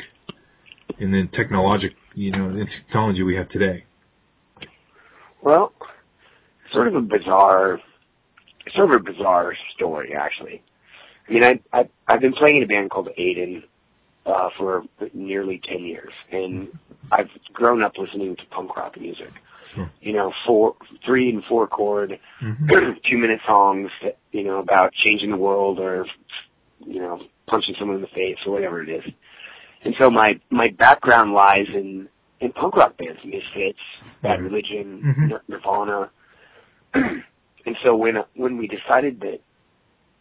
[0.98, 3.84] in the technologic, you know, the technology we have today?
[5.42, 5.72] Well,
[6.72, 7.80] sort of a bizarre,
[8.74, 10.62] sort of a bizarre story actually.
[11.28, 13.62] I mean, I, I I've been playing in a band called Aiden
[14.26, 14.82] uh, for
[15.14, 16.68] nearly ten years, and
[17.10, 19.30] I've grown up listening to punk rock music.
[19.74, 19.90] Sure.
[20.02, 20.74] You know, four,
[21.06, 22.96] three and four chord, Mhm.
[23.10, 26.06] two minute songs that you know about changing the world or
[26.80, 29.04] you know punching someone in the face or whatever it is.
[29.84, 32.08] And so my my background lies in
[32.40, 33.78] in punk rock bands, Misfits,
[34.22, 34.42] Bad.
[34.42, 35.40] Religion, Mhm.
[35.48, 36.10] Nirvana.
[36.94, 39.40] and so when when we decided that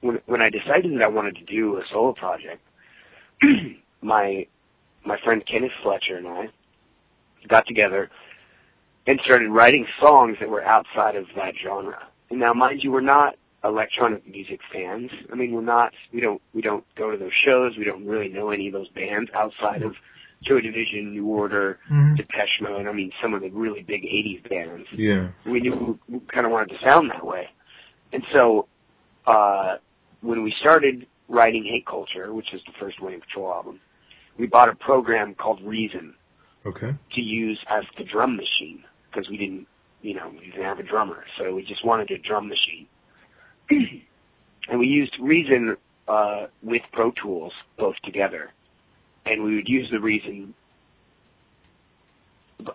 [0.02, 2.62] when when I decided that I wanted to do a solo project,
[4.02, 4.46] my
[5.06, 6.46] my friend Kenneth Fletcher and I
[7.48, 8.10] got together
[9.08, 11.98] and started writing songs that were outside of that genre.
[12.30, 15.12] And now, mind you, we're not electronic music fans.
[15.32, 15.92] I mean, we're not.
[16.14, 16.42] We don't.
[16.54, 17.74] We don't go to those shows.
[17.78, 19.94] We don't really know any of those bands outside of
[20.44, 22.18] Joy Division, New Order, Mhm.
[22.18, 22.88] Depeche Mode.
[22.88, 25.30] I mean, some of the really big '80s bands Yeah.
[25.46, 27.48] we knew we kind of wanted to sound that way.
[28.12, 28.68] And so,
[29.28, 29.78] uh,
[30.22, 33.80] when we started writing Hate Culture, which is the first William Control album,
[34.38, 36.14] we bought a program called Reason
[36.66, 36.94] Okay.
[37.14, 39.68] to use as the drum machine because we didn't,
[40.02, 42.88] you know, we didn't have a drummer, so we just wanted a drum machine.
[43.70, 45.78] and we used Reason
[46.08, 48.52] uh, with Pro Tools both together,
[49.26, 50.54] and we would use the Reason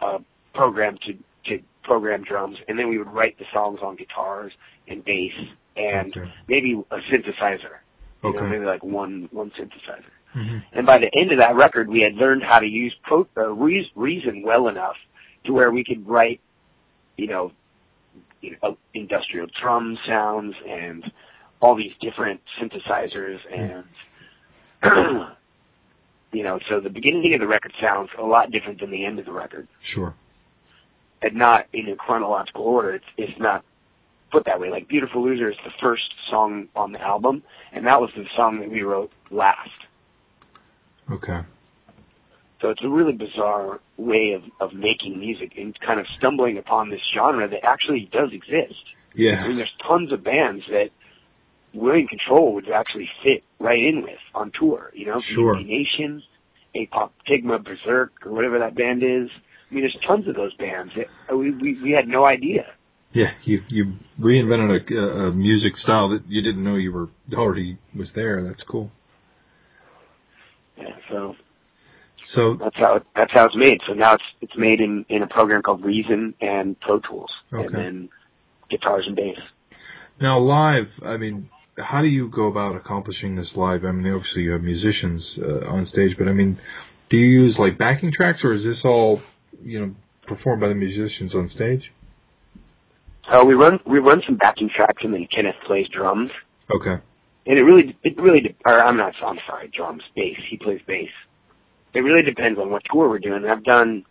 [0.01, 0.19] uh,
[0.55, 1.13] program to
[1.51, 4.53] to program drums, and then we would write the songs on guitars
[4.89, 5.33] and bass
[5.77, 6.33] and Okay.
[6.49, 7.79] maybe a synthesizer.
[8.25, 10.11] You know, maybe like one one synthesizer.
[10.35, 10.63] Mhm.
[10.73, 13.51] And by the end of that record, we had learned how to use pro, uh,
[13.53, 14.97] Reas- Reason well enough
[15.45, 16.41] to where we could write,
[17.17, 17.53] you know,
[18.41, 21.05] you know, industrial drum sounds and
[21.61, 23.85] all these different synthesizers and,
[26.37, 29.19] you know, so the beginning of the record sounds a lot different than the end
[29.19, 29.67] of the record.
[29.95, 30.15] Sure.
[31.23, 32.95] And not in a chronological order.
[32.95, 33.65] It's, it's not
[34.31, 34.69] put that way.
[34.71, 38.61] Like Beautiful Loser is the first song on the album, and that was the song
[38.61, 39.71] that we wrote last.
[41.11, 41.41] Okay.
[42.61, 46.91] So it's a really bizarre way of, of making music and kind of stumbling upon
[46.91, 48.83] this genre that actually does exist.
[49.15, 49.43] Yeah.
[49.43, 50.91] I mean, there's tons of bands that
[51.77, 54.91] William Control would actually fit right in with on tour.
[54.95, 55.57] You know, Sure.
[55.63, 56.23] Nation,
[56.75, 59.29] A-Pop Stigma, Berzerk, or whatever that band is.
[59.71, 62.67] I mean, there's tons of those bands that we we, we had no idea.
[63.13, 63.31] Yeah.
[63.45, 64.97] You you reinvented a,
[65.29, 68.43] a music style that you didn't know you were already was there.
[68.45, 68.91] That's cool.
[70.79, 71.35] Yeah, so
[72.35, 73.79] So that's how that's how it's made.
[73.89, 77.65] So now it's it's made in in a program called Reason and Pro Tools, Okay.
[77.67, 78.09] and then
[78.71, 79.39] guitars and bass.
[80.21, 81.49] now live, I mean,
[81.79, 83.85] how do you go about accomplishing this live?
[83.85, 86.59] I mean, obviously you have musicians uh, on stage, but I mean,
[87.11, 89.21] do you use like backing tracks, or is this all
[89.63, 89.95] you know
[90.27, 91.83] performed by the musicians on stage?
[93.31, 96.31] Uh, we run we run some backing tracks, and then Kenneth plays drums.
[96.75, 97.03] Okay.
[97.49, 100.37] And it really, it really, or I'm not, I'm sorry, drums, bass.
[100.51, 101.11] He plays bass.
[101.95, 103.45] It really depends on what tour we're doing.
[103.45, 104.05] I've done,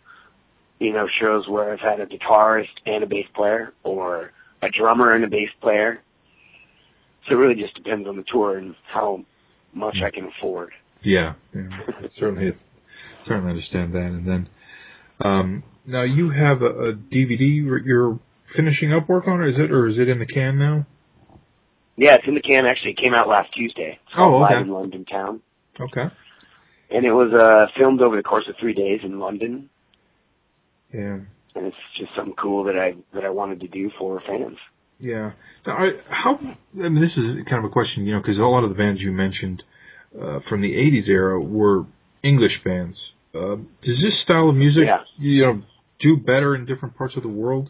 [0.78, 5.14] you know, shows where I've had a guitarist and a bass player, or a drummer
[5.14, 6.00] and a bass player.
[7.28, 9.24] So it really just depends on the tour and how
[9.74, 10.70] much I can afford.
[11.02, 11.68] Yeah, yeah
[12.18, 12.52] certainly,
[13.26, 14.00] certainly understand that.
[14.00, 14.48] And then,
[15.20, 18.18] um, now you have a, a DVD you're
[18.54, 20.86] finishing up work on, or is it, or is it in the can now?
[21.96, 22.66] Yeah, it's in the can.
[22.66, 23.98] Actually, it came out last Tuesday.
[24.02, 24.54] It's Oh, okay.
[24.54, 25.40] Live in London Town,
[25.80, 26.04] Okay.
[26.90, 29.70] and it was uh, filmed over the course of three days in London.
[30.92, 31.20] Yeah.
[31.54, 34.58] And it's just something cool that I that I wanted to do for fans.
[34.98, 35.32] Yeah.
[35.66, 36.38] Now, I, how?
[36.38, 38.76] I mean, this is kind of a question, you know, because a lot of the
[38.76, 39.62] bands you mentioned
[40.14, 41.84] uh, from the '80s era were
[42.22, 42.96] English bands.
[43.34, 45.00] Uh, does this style of music, Yeah.
[45.18, 45.62] you know,
[46.00, 47.68] do better in different parts of the world?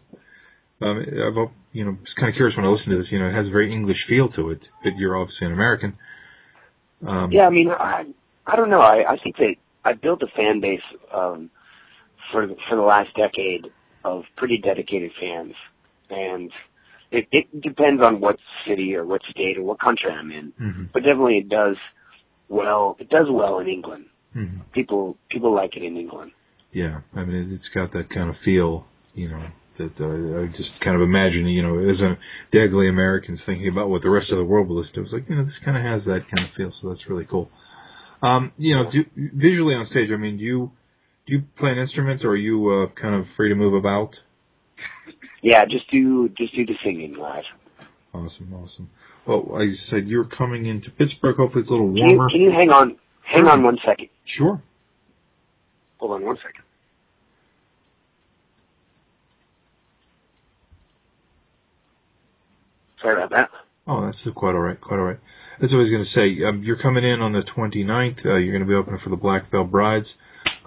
[0.81, 3.07] Um, I've, you know, was kind of curious when I listen to this.
[3.11, 5.97] You know, it has a very English feel to it, but you're obviously an American.
[7.05, 8.05] Um, Yeah, I mean, I
[8.45, 8.79] I don't know.
[8.79, 10.81] I I think that I built a fan base
[11.13, 11.49] um,
[12.31, 13.65] for the- for the last decade
[14.05, 15.53] of pretty dedicated fans,
[16.09, 16.51] and
[17.11, 18.37] it, it depends on what
[18.67, 21.77] city or what state or what country I'm in, mhm, but definitely it does
[22.49, 22.95] well.
[22.99, 24.05] It does well in England.
[24.35, 24.61] mhm.
[24.73, 26.31] People people like it in England.
[26.71, 28.85] Yeah, I mean, it- it's got that kind of feel,
[29.15, 29.43] you know,
[29.77, 32.17] that uh, I just kind of imagine, you know, as a
[32.63, 35.01] ugly Americans thinking about what the rest of the world will listen to.
[35.03, 37.25] It's like, you know, this kind of has that kind of feel, so that's really
[37.25, 37.49] cool.
[38.21, 40.71] Um, you know, do, visually on stage, I mean, do you
[41.25, 44.11] do you play an instrument, or are you uh, kind of free to move about?
[45.41, 47.43] Yeah, just do just do the singing live.
[48.13, 48.89] Awesome, awesome.
[49.27, 51.35] Well, I said you're coming into Pittsburgh.
[51.37, 52.29] Hopefully, it's a little Can you, warmer.
[52.31, 53.51] can you hang on hang Sure.
[53.51, 54.09] on one second?
[54.37, 54.61] Sure.
[55.99, 56.63] Hold on one second.
[63.01, 63.49] Sorry about that.
[63.87, 64.79] Oh, that's quite all right.
[64.79, 65.19] Quite all right.
[65.61, 66.45] That's what I was going to say.
[66.45, 68.25] Um, you're coming in on the 29th.
[68.25, 70.05] Uh, you're going to be opening for the Black Veil Brides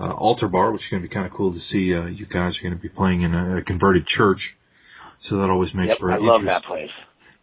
[0.00, 1.94] uh, altar bar, which is going to be kind of cool to see.
[1.94, 4.40] Uh, you guys are going to be playing in a, a converted church,
[5.28, 6.10] so that always makes for.
[6.10, 6.90] Yep, for I love that place.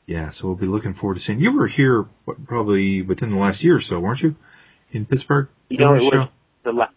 [0.06, 1.40] Yeah, so we'll be looking forward to seeing.
[1.40, 4.36] You were here what, probably within the last year or so, weren't you?
[4.92, 5.50] In Pittsburgh.
[5.70, 6.30] You know, it was
[6.64, 6.94] the last.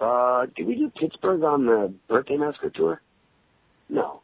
[0.00, 3.00] Uh, did we do Pittsburgh on the birthday massacre tour?
[3.88, 4.22] No.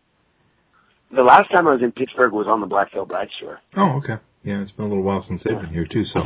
[1.14, 3.58] The last time I was in Pittsburgh was on the Black Veil Bride tour.
[3.76, 4.22] Oh, okay.
[4.42, 6.20] Yeah, it's been a little while since they've been here too, so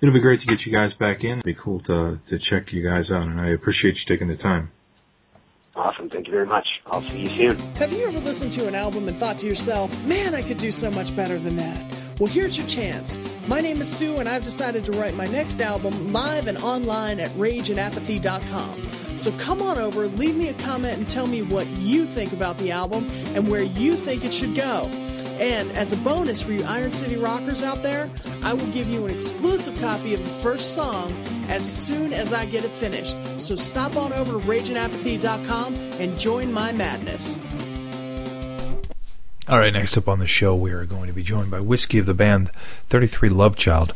[0.00, 1.38] it'll be great to get you guys back in.
[1.38, 4.36] It'll be cool to to check you guys out, and I appreciate you taking the
[4.36, 4.72] time.
[5.74, 6.66] Awesome, thank you very much.
[6.86, 7.58] I'll see you soon.
[7.76, 10.70] Have you ever listened to an album and thought to yourself, man, I could do
[10.70, 12.12] so much better than that?
[12.20, 13.18] Well, here's your chance.
[13.48, 17.18] My name is Sue, and I've decided to write my next album live and online
[17.20, 18.88] at rageandapathy.com.
[19.16, 22.58] So come on over, leave me a comment, and tell me what you think about
[22.58, 24.90] the album and where you think it should go.
[25.40, 28.10] And as a bonus for you Iron City rockers out there,
[28.44, 31.10] I will give you an exclusive copy of the first song
[31.52, 33.16] as soon as I get it finished.
[33.38, 37.38] So stop on over to rageandapathy.com and join my madness.
[39.48, 41.98] All right, next up on the show, we are going to be joined by Whiskey
[41.98, 42.50] of the band
[42.88, 43.92] 33 Love Child.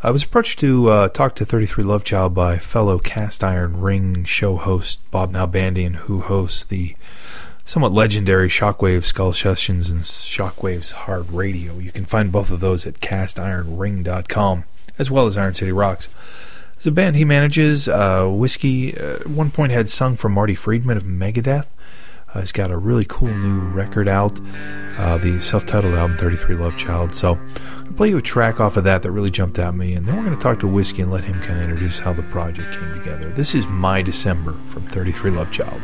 [0.00, 4.24] I was approached to uh, talk to 33 Love Child by fellow Cast Iron Ring
[4.24, 6.94] show host Bob Nalbandian, who hosts the
[7.64, 11.78] somewhat legendary Shockwave Skull Sessions and Shockwave's Hard Radio.
[11.78, 14.64] You can find both of those at castironring.com,
[14.98, 16.08] as well as Iron City Rocks.
[16.82, 20.56] As a band he manages, uh, Whiskey uh, at one point had sung for Marty
[20.56, 21.68] Friedman of Megadeth.
[22.34, 24.40] Uh, he's got a really cool new record out,
[24.98, 27.14] uh, the self-titled album 33 Love Child.
[27.14, 27.38] So
[27.86, 30.16] I'll play you a track off of that that really jumped at me, and then
[30.16, 32.76] we're going to talk to Whiskey and let him kind of introduce how the project
[32.76, 33.30] came together.
[33.30, 35.80] This is My December from 33 Love Child.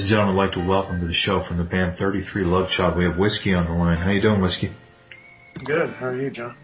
[0.00, 2.70] Ladies and gentlemen, I'd like to welcome to the show from the band 33 Love
[2.70, 2.96] Child.
[2.96, 3.98] We have Whiskey on the line.
[3.98, 4.72] How you doing, Whiskey?
[5.62, 5.90] Good.
[5.90, 6.56] How are you, John?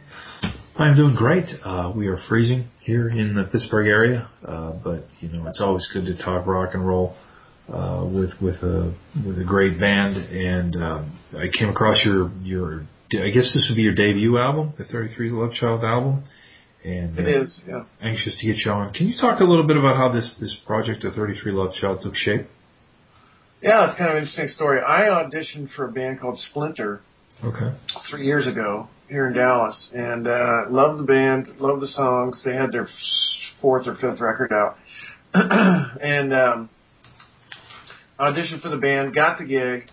[0.77, 1.45] I'm doing great.
[1.63, 5.87] Uh, we are freezing here in the Pittsburgh area, uh, but you know it's always
[5.93, 7.15] good to talk rock and roll
[7.69, 8.95] uh, with with a
[9.27, 10.17] with a great band.
[10.17, 14.73] And um, I came across your your I guess this would be your debut album,
[14.79, 16.25] the 33 Love Child album.
[16.83, 17.85] And It uh, is, yeah.
[18.01, 18.95] Anxious to get you on.
[18.95, 22.01] Can you talk a little bit about how this this project, the 33 Love Child,
[22.03, 22.47] took shape?
[23.63, 24.81] Yeah, it's kind of an interesting story.
[24.87, 27.01] I auditioned for a band called Splinter
[27.45, 27.73] Okay.
[28.11, 32.43] three years ago here in Dallas, and uh, loved the band, loved the songs.
[32.45, 32.89] They had their
[33.61, 34.77] fourth or fifth record out,
[35.35, 36.71] and um,
[38.19, 39.91] auditioned for the band, got the gig,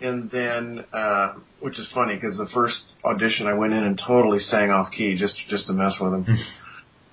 [0.00, 4.38] and then, uh, which is funny because the first audition I went in and totally
[4.38, 6.26] sang off key just just to mess with them.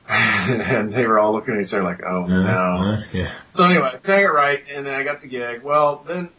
[0.10, 3.40] and they were all looking at each other like, "Oh no!" Yeah.
[3.56, 5.64] So anyway, I sang it right, and then I got the gig.
[5.64, 6.30] Well, then,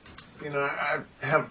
[0.41, 1.49] you know, I have,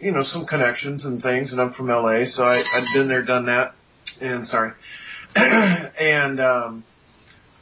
[0.00, 3.24] you know, some connections and things, and I'm from LA, so I, I'd been there,
[3.24, 3.74] done that,
[4.20, 4.72] and sorry,
[5.36, 6.84] and um,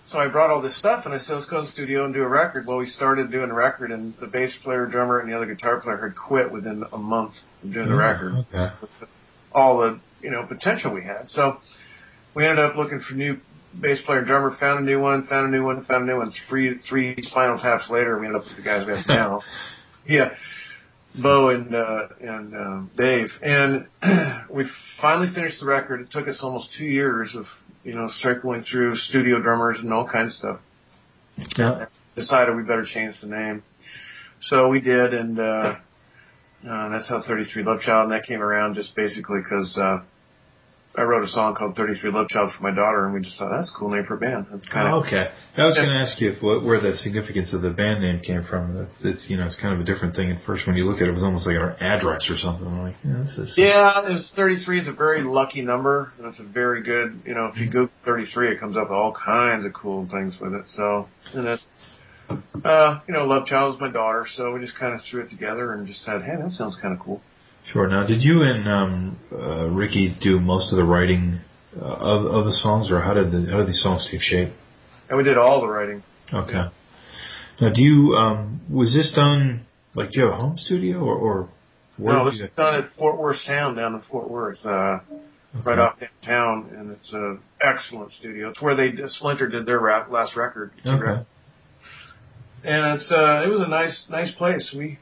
[0.06, 2.14] so I brought all this stuff, and I said, let's go to the studio and
[2.14, 2.66] do a record.
[2.66, 5.80] Well, we started doing a record, and the bass player, drummer, and the other guitar
[5.80, 8.46] player had quit within a month of doing the record.
[8.48, 8.68] Okay.
[9.52, 11.30] All the, you know, potential we had.
[11.30, 11.58] So
[12.34, 13.38] we ended up looking for new
[13.80, 16.18] bass player and drummer, found a new one, found a new one, found a new
[16.18, 16.32] one.
[16.48, 19.42] Three three spinal taps later, we ended up with the guys we have now.
[20.08, 20.30] yeah,
[21.20, 23.86] Bo and uh, and um, Dave, and
[24.50, 24.64] we
[25.00, 26.00] finally finished the record.
[26.00, 27.46] It took us almost two years of
[27.82, 30.58] you know circling through studio drummers and all kinds of
[31.36, 31.56] stuff.
[31.58, 31.86] Yeah.
[32.16, 33.62] Decided we better change the name,
[34.42, 38.74] so we did, and uh, uh, that's how 33 Love Child, and that came around
[38.74, 39.76] just basically because.
[39.76, 40.02] Uh,
[40.96, 43.50] I wrote a song called 33 Love Child for my daughter, and we just thought
[43.50, 44.46] that's a cool name for a band.
[44.52, 45.26] That's kind of Oh, okay.
[45.56, 48.20] I was going to ask you if, what, where the significance of the band name
[48.20, 48.76] came from.
[48.76, 50.98] That's it's you know it's kind of a different thing at first when you look
[50.98, 51.08] at it.
[51.10, 52.66] It was almost like an address or something.
[52.66, 56.28] I'm like, yeah, this is Yeah, it was 33 is a very lucky number, and
[56.28, 59.12] it's a very good, you know, if you Google 33, it comes up with all
[59.12, 60.64] kinds of cool things with it.
[60.76, 61.62] So, and that's,
[62.64, 65.30] uh, you know, Love Child is my daughter, so we just kind of threw it
[65.30, 67.20] together and just said, hey, that sounds kind of cool.
[67.72, 67.88] Sure.
[67.88, 71.40] Now, did you and um, uh, Ricky do most of the writing
[71.76, 74.52] uh, of of the songs, or how did the how did these songs take shape?
[75.08, 76.02] And we did all the writing.
[76.32, 76.64] Okay.
[77.60, 81.16] Now, do you um, was this done like do you have a home studio or
[81.16, 81.48] or
[81.96, 84.98] where no, this is done at Fort Worth Town down in Fort Worth, uh,
[85.64, 88.50] right off downtown, and it's an excellent studio.
[88.50, 90.72] It's where they Splinter did their rap, last record.
[90.84, 91.24] Okay.
[92.64, 94.74] and it's uh it was a nice nice place.
[94.76, 94.98] We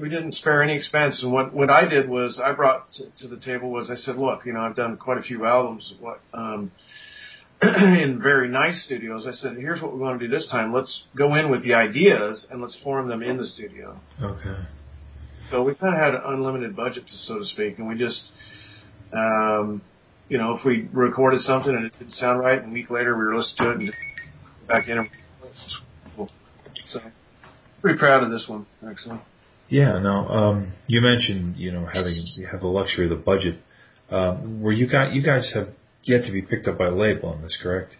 [0.00, 3.28] we didn't spare any expense, and what what I did was I brought to, to
[3.28, 6.20] the table was I said, look, you know, I've done quite a few albums, what
[6.34, 6.70] um,
[7.62, 9.26] in very nice studios.
[9.26, 10.74] I said, here's what we're going to do this time.
[10.74, 13.98] Let's go in with the ideas and let's form them in the studio.
[14.22, 14.56] Okay.
[15.50, 18.26] So we kind of had an unlimited budget, so to speak, and we just,
[19.12, 19.80] um,
[20.28, 23.16] you know, if we recorded something and it didn't sound right, and a week later
[23.16, 23.92] we were listening to it and
[24.66, 24.98] back in.
[24.98, 25.08] And,
[26.90, 27.00] so
[27.80, 29.20] pretty proud of this one, actually.
[29.68, 29.98] Yeah.
[29.98, 33.60] Now, um, you mentioned you know having you have the luxury of the budget.
[34.08, 35.68] Um, where you got you guys have
[36.04, 37.92] yet to be picked up by a label on this, correct?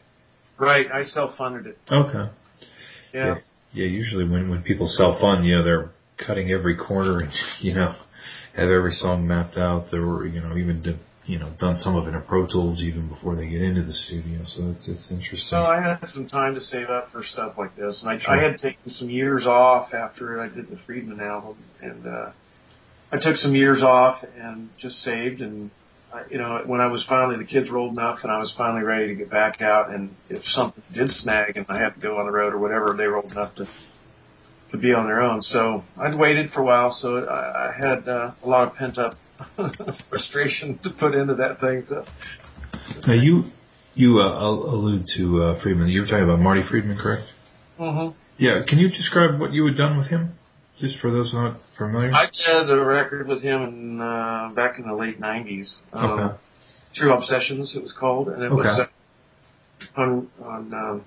[0.58, 1.78] Right, I self-funded it.
[1.90, 2.32] Okay.
[3.12, 3.38] Yeah.
[3.72, 5.90] Yeah, usually when when people self fund, you know, they're
[6.26, 7.94] cutting every corner and you know
[8.54, 9.86] have every song mapped out.
[9.90, 10.82] They're you know even
[11.26, 13.94] you know done some of it in Pro Tools even before they get into the
[13.94, 14.40] studio.
[14.46, 15.48] So it's it's interesting.
[15.50, 18.34] So I had some time to save up for stuff like this, and I, Sure.
[18.34, 22.30] I had taken some years off after I did the Friedman album, and uh,
[23.12, 25.40] I took some years off and just saved.
[25.40, 25.70] And
[26.12, 28.54] I, you know, when I was finally the kids were old enough, and I was
[28.56, 32.00] finally ready to get back out, and if something did snag and I had to
[32.00, 33.66] go on the road or whatever, they were old enough to
[34.72, 35.42] to be on their own.
[35.42, 38.98] So I'd waited for a while, so I, I had uh, a lot of pent
[38.98, 39.14] up
[40.08, 41.82] frustration to put into that thing.
[41.88, 42.04] So
[43.06, 43.44] now you
[43.94, 45.88] you uh, allude to uh, Friedman.
[45.88, 47.24] You were talking about Marty Friedman, correct?
[47.78, 48.16] mm-hmm.
[48.38, 48.62] Yeah.
[48.68, 50.34] Can you describe what you had done with him,
[50.78, 52.12] just for those not familiar?
[52.12, 55.74] I did a record with him in, uh, back in the late '90s.
[55.92, 56.36] Um, Okay.
[56.94, 60.72] True Obsessions, it was called, and it was uh, on on.
[60.72, 61.04] Um,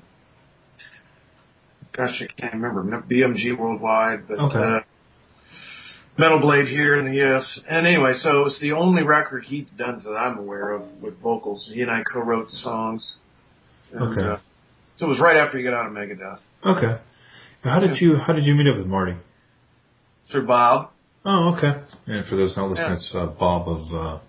[1.95, 2.84] gosh, I can't remember.
[3.09, 4.86] BMG Worldwide, but Okay.
[6.20, 7.59] Metal Blade here in the US.
[7.70, 11.70] And anyway, so it's the only record he'd done that I'm aware of with vocals.
[11.74, 13.15] He and I co-wrote the songs.
[13.93, 14.22] And, Okay.
[14.22, 14.38] Uh,
[14.97, 16.39] so it was right after he got out of Megadeth.
[16.65, 17.01] Okay.
[17.63, 19.15] Now, how did you how did you meet up with Marty?
[20.30, 20.89] Through Bob.
[21.26, 21.82] Oh, okay.
[22.07, 24.20] And for those not listening, it's uh, Bob of uh,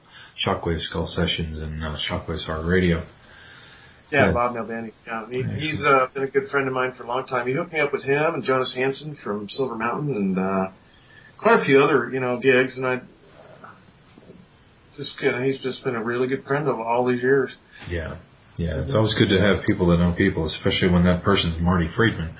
[0.46, 3.04] Shockwave Skull Sessions and uh, Shockwave Hard Radio.
[4.12, 4.32] Yeah, Yeah.
[4.32, 4.92] Bob Nalbandy.
[5.06, 5.60] Yeah, he, Excellent.
[5.60, 7.46] he's uh, been a good friend of mine for a long time.
[7.48, 10.70] He hooked me up with him and Jonas Hansson from Silver Mountain and uh,
[11.40, 12.76] quite a few other you know gigs.
[12.76, 13.00] And I
[14.96, 17.50] just you know, he's just been a really good friend of all these years.
[17.88, 18.18] Yeah.
[18.56, 18.82] Yeah.
[18.82, 22.36] It's always good to have people that know people, especially when that person's Marty Friedman.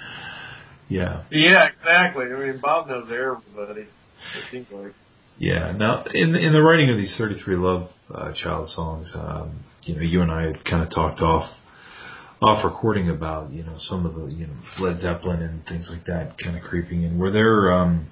[0.89, 1.25] Yeah.
[1.31, 2.27] Yeah, exactly.
[2.27, 3.83] I mean, Bob knows everybody.
[3.83, 4.93] It seems like.
[5.39, 5.73] Yeah.
[5.73, 10.03] Now, in in the writing of these 33 Love uh, Child songs, um, you know,
[10.03, 11.49] you and I had kind of talked off
[12.43, 16.05] off recording about you know some of the you know Led Zeppelin and things like
[16.07, 17.19] that kind of creeping in.
[17.19, 18.09] Were there um,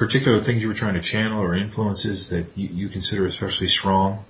[0.00, 4.24] particular things you were trying to channel or influences that you, you consider especially strong?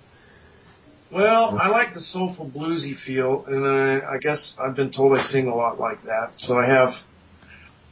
[1.13, 5.23] Well, I like the soulful bluesy feel, and I, I guess I've been told I
[5.23, 6.33] sing a lot like that.
[6.39, 6.91] So I have,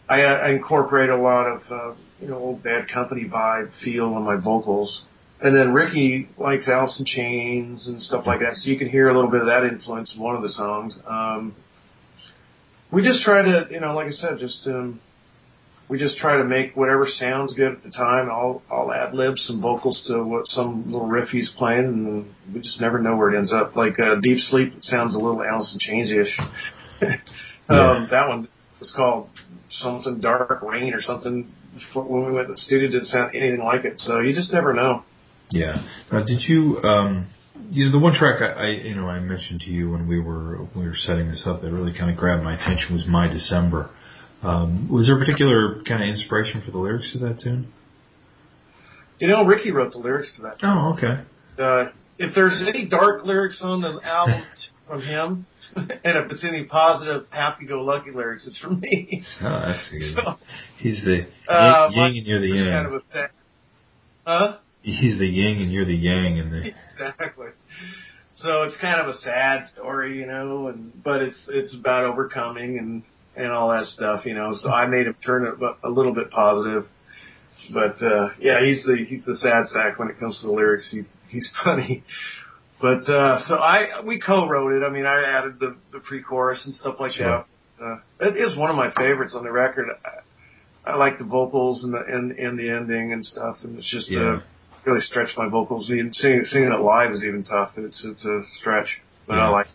[0.08, 4.24] I, I incorporate a lot of, uh, you know, old Bad Company vibe feel in
[4.24, 5.04] my vocals.
[5.40, 9.14] And then Ricky likes in Chains and stuff like that, so you can hear a
[9.14, 10.98] little bit of that influence in one of the songs.
[11.06, 11.54] Um,
[12.90, 15.00] we just try to, you know, like I said, just um,
[15.88, 18.28] we just try to make whatever sounds good at the time.
[18.30, 22.60] I'll I'll ad lib some vocals to what some little riff he's playing, and we
[22.60, 23.74] just never know where it ends up.
[23.74, 26.38] Like uh, Deep Sleep sounds a little Alice in Chains ish.
[27.68, 28.48] um, that one
[28.80, 29.28] was called
[29.70, 31.52] something Dark Rain or something.
[31.94, 34.00] When we went to the studio, it didn't sound anything like it.
[34.00, 35.04] So you just never know.
[35.50, 35.86] Yeah.
[36.12, 37.28] Now, did you, um,
[37.70, 40.20] you know, the one track I, I, you know, I mentioned to you when we
[40.20, 43.06] were when we were setting this up that really kind of grabbed my attention was
[43.06, 43.90] "My December."
[44.42, 47.72] Um, was there a particular kind of inspiration for the lyrics to that tune?
[49.18, 50.58] You know, Ricky wrote the lyrics to that.
[50.62, 51.22] Oh, okay.
[51.58, 54.44] Uh, if there's any dark lyrics on the album
[54.86, 59.24] from him, and if it's any positive, happy-go-lucky lyrics, it's from me.
[59.42, 60.14] Oh, that's good.
[60.14, 60.34] So,
[60.78, 62.66] He's the uh, yin, yin and you're the yang.
[62.68, 63.30] kind of a sad,
[64.24, 64.56] huh?
[64.82, 67.48] He's the yin and you're the yang, and the exactly.
[68.36, 72.78] So it's kind of a sad story, you know, and but it's it's about overcoming
[72.78, 73.02] and
[73.38, 74.52] and all that stuff, you know.
[74.54, 76.86] So I made him turn it a- little bit positive.
[77.72, 80.88] But uh yeah, he's the he's the sad sack when it comes to the lyrics.
[80.90, 82.04] He's he's funny.
[82.80, 84.86] But uh so I we co-wrote it.
[84.86, 87.44] I mean, I added the the pre-chorus and stuff like Sure.
[87.78, 87.84] that.
[87.84, 89.86] Uh, it is one of my favorites on the record.
[90.04, 93.90] I, I like the vocals and the and, and the ending and stuff, and it's
[93.90, 94.36] just Yeah.
[94.36, 94.40] uh,
[94.86, 95.90] really stretched my vocals.
[95.90, 97.72] Even singing singing it live is even tough.
[97.76, 99.46] It's it's a stretch, but Yeah.
[99.46, 99.66] I like.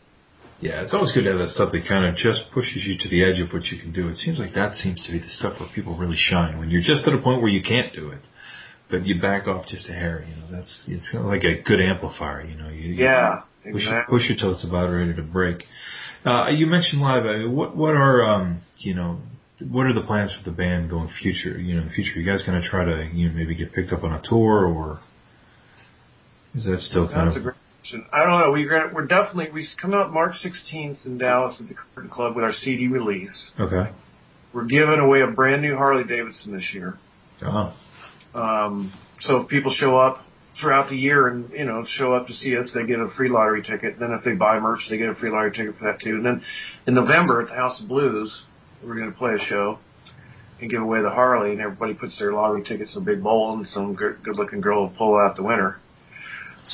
[0.64, 3.10] Yeah, it's always good to have that stuff that kind of just pushes you to
[3.10, 4.08] the edge of what you can do.
[4.08, 6.82] It seems like that seems to be the stuff where people really shine when you're
[6.82, 8.22] just at a point where you can't do it,
[8.90, 10.24] but you back off just a hair.
[10.26, 12.44] You know, that's it's kind of like a good amplifier.
[12.46, 13.42] You know, you, you Yeah,
[13.74, 14.20] push it, exactly.
[14.20, 15.66] push it till it's about ready to break.
[16.26, 17.26] Uh, you mentioned live.
[17.26, 19.20] I mean, what what are um you know
[19.70, 21.60] what are the plans for the band going future?
[21.60, 23.74] You know, in the future, you guys going to try to you know maybe get
[23.74, 25.02] picked up on a tour or
[26.56, 27.54] is that still kind That's of
[28.14, 28.52] I don't know.
[28.52, 32.36] We gra- we're definitely we come out March 16th in Dallas at the Curtain Club
[32.36, 33.52] with our CD release.
[33.60, 33.92] okay?
[34.54, 36.96] We're giving away a brand new Harley Davidson this year.
[37.42, 37.74] Oh,
[38.34, 40.22] Um, so if people show up
[40.62, 43.30] throughout the year and you know show up to see us, they get a free
[43.30, 44.00] lottery ticket.
[44.00, 46.16] Then if they buy merch, they get a free lottery ticket for that too.
[46.16, 46.44] And then
[46.88, 48.44] in November at the House of Blues,
[48.84, 49.80] we're going to play a show
[50.62, 53.54] and give away the Harley, and everybody puts their lottery tickets in a big bowl,
[53.58, 55.80] and some good looking girl will pull out the winner.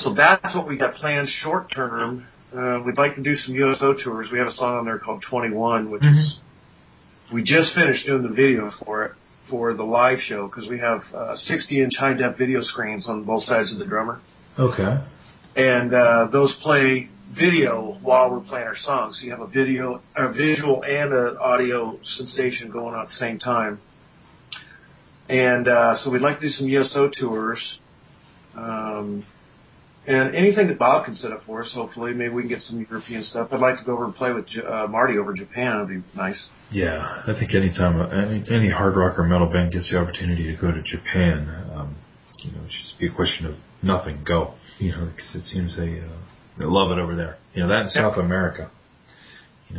[0.00, 2.26] So that's what we got planned short term.
[2.56, 4.28] Uh, we'd like to do some USO tours.
[4.32, 6.38] We have a song on there called 21, which is
[7.32, 9.12] we just finished doing the video for it
[9.48, 13.24] for the live show because we have uh, 60 inch high def video screens on
[13.24, 14.20] both sides of the drummer,
[14.58, 15.04] okay.
[15.54, 19.18] and uh, those play video while we're playing our songs.
[19.20, 23.14] So you have a video, a visual, and an audio sensation going on at the
[23.14, 23.80] same time.
[25.28, 27.78] And uh, so we'd like to do some USO tours.
[28.56, 29.24] Um,
[30.10, 32.86] and anything that Bob can set up for us, hopefully, maybe we can get some
[32.90, 33.48] European stuff.
[33.52, 35.78] I'd like to go over and play with J- uh, Marty over Japan.
[35.86, 36.46] That'd be nice.
[36.70, 40.60] Yeah, I think anytime any, any hard rock or metal band gets the opportunity to
[40.60, 41.96] go to Japan, um,
[42.42, 44.54] you know, it should just be a question of nothing, go.
[44.78, 46.18] You know, because it seems they uh,
[46.58, 47.38] they love it over there.
[47.54, 48.70] You know, that in South America.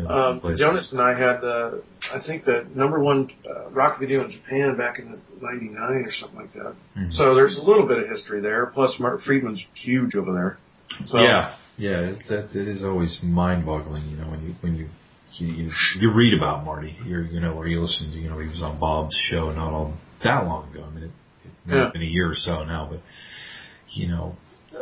[0.08, 0.42] Um.
[0.58, 1.72] Jonas and I had, uh,
[2.14, 6.39] I think, the number one uh, rock video in Japan back in '99 or something
[6.39, 6.74] like that.
[6.98, 7.14] Mhm.
[7.14, 8.68] So there's a little bit of history there.
[8.68, 10.58] Plus, Mark Friedman's huge over there.
[11.08, 14.10] So, yeah, yeah, it, that it is always mind-boggling.
[14.10, 14.88] You know, when you when you
[15.38, 18.38] you, you, you read about Marty, you're, you know, or you listen to, you know,
[18.39, 20.84] he was on Bob's show not all that long ago.
[20.86, 21.12] I mean, it,
[21.46, 21.84] it may Yeah.
[21.86, 23.02] have been a year or so now, but
[23.89, 24.36] you know,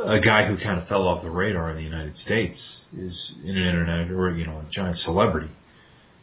[0.05, 3.51] a guy who kind of fell off the radar in the United States is in
[3.57, 5.49] an internet or you know, a giant celebrity.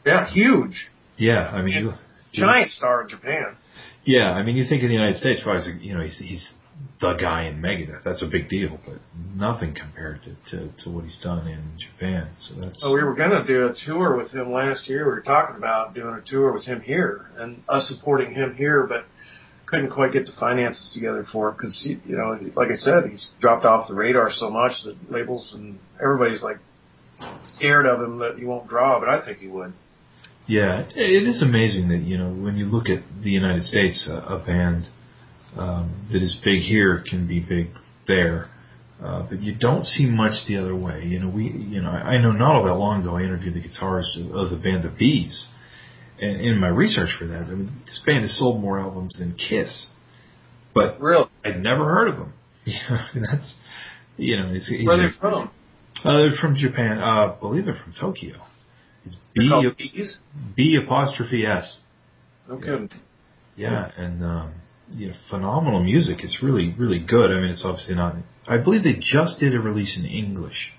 [0.05, 1.93] yeah, huge, Yeah, I mean, you,
[2.33, 3.57] giant star in Japan.
[4.05, 6.55] yeah, I mean, you think in the United States, well, he's, you know, he's he's
[7.01, 8.03] the guy in Megadeth.
[8.05, 8.97] That's a big deal, but
[9.35, 12.29] nothing compared to, to, to what he's done in Japan.
[12.49, 12.81] So that's.
[12.85, 15.05] Oh, we were going to do a tour with him last year.
[15.07, 18.87] We were talking about doing a tour with him here and us supporting him here,
[18.87, 19.05] but
[19.67, 23.29] couldn't quite get the finances together for it because, you know, like I said, he's
[23.41, 26.59] dropped off the radar so much that labels and everybody's like
[27.49, 29.73] scared of him that he won't draw, but I think he would.
[30.47, 34.35] Yeah, it is amazing that you know when you look at the United States, a,
[34.35, 34.85] a band
[35.57, 37.71] um, that is big here can be big
[38.07, 38.49] there,
[39.03, 41.03] uh, but you don't see much the other way.
[41.05, 43.61] You know, we, you know, I know not all that long ago I interviewed the
[43.61, 45.47] guitarist of, of the band The B'z,
[46.21, 49.35] and in my research for that, I mean, this band has sold more albums than
[49.35, 49.89] Kiss,
[50.75, 52.33] but really, I'd never heard of them.
[52.69, 53.55] Yeah, that's
[54.17, 55.51] you know, he's, he's where are they from?
[56.05, 56.99] Uh, they're from Japan.
[56.99, 58.37] Uh, I believe they're from Tokyo.
[59.05, 59.49] It's B?
[60.57, 61.79] B apostrophe S.
[62.49, 62.91] No kidding.
[63.57, 64.55] Yeah, and um,
[64.91, 66.19] you know, phenomenal music.
[66.23, 67.31] It's really, really good.
[67.31, 68.17] I mean, it's obviously not.
[68.49, 70.73] I believe they just did a release in English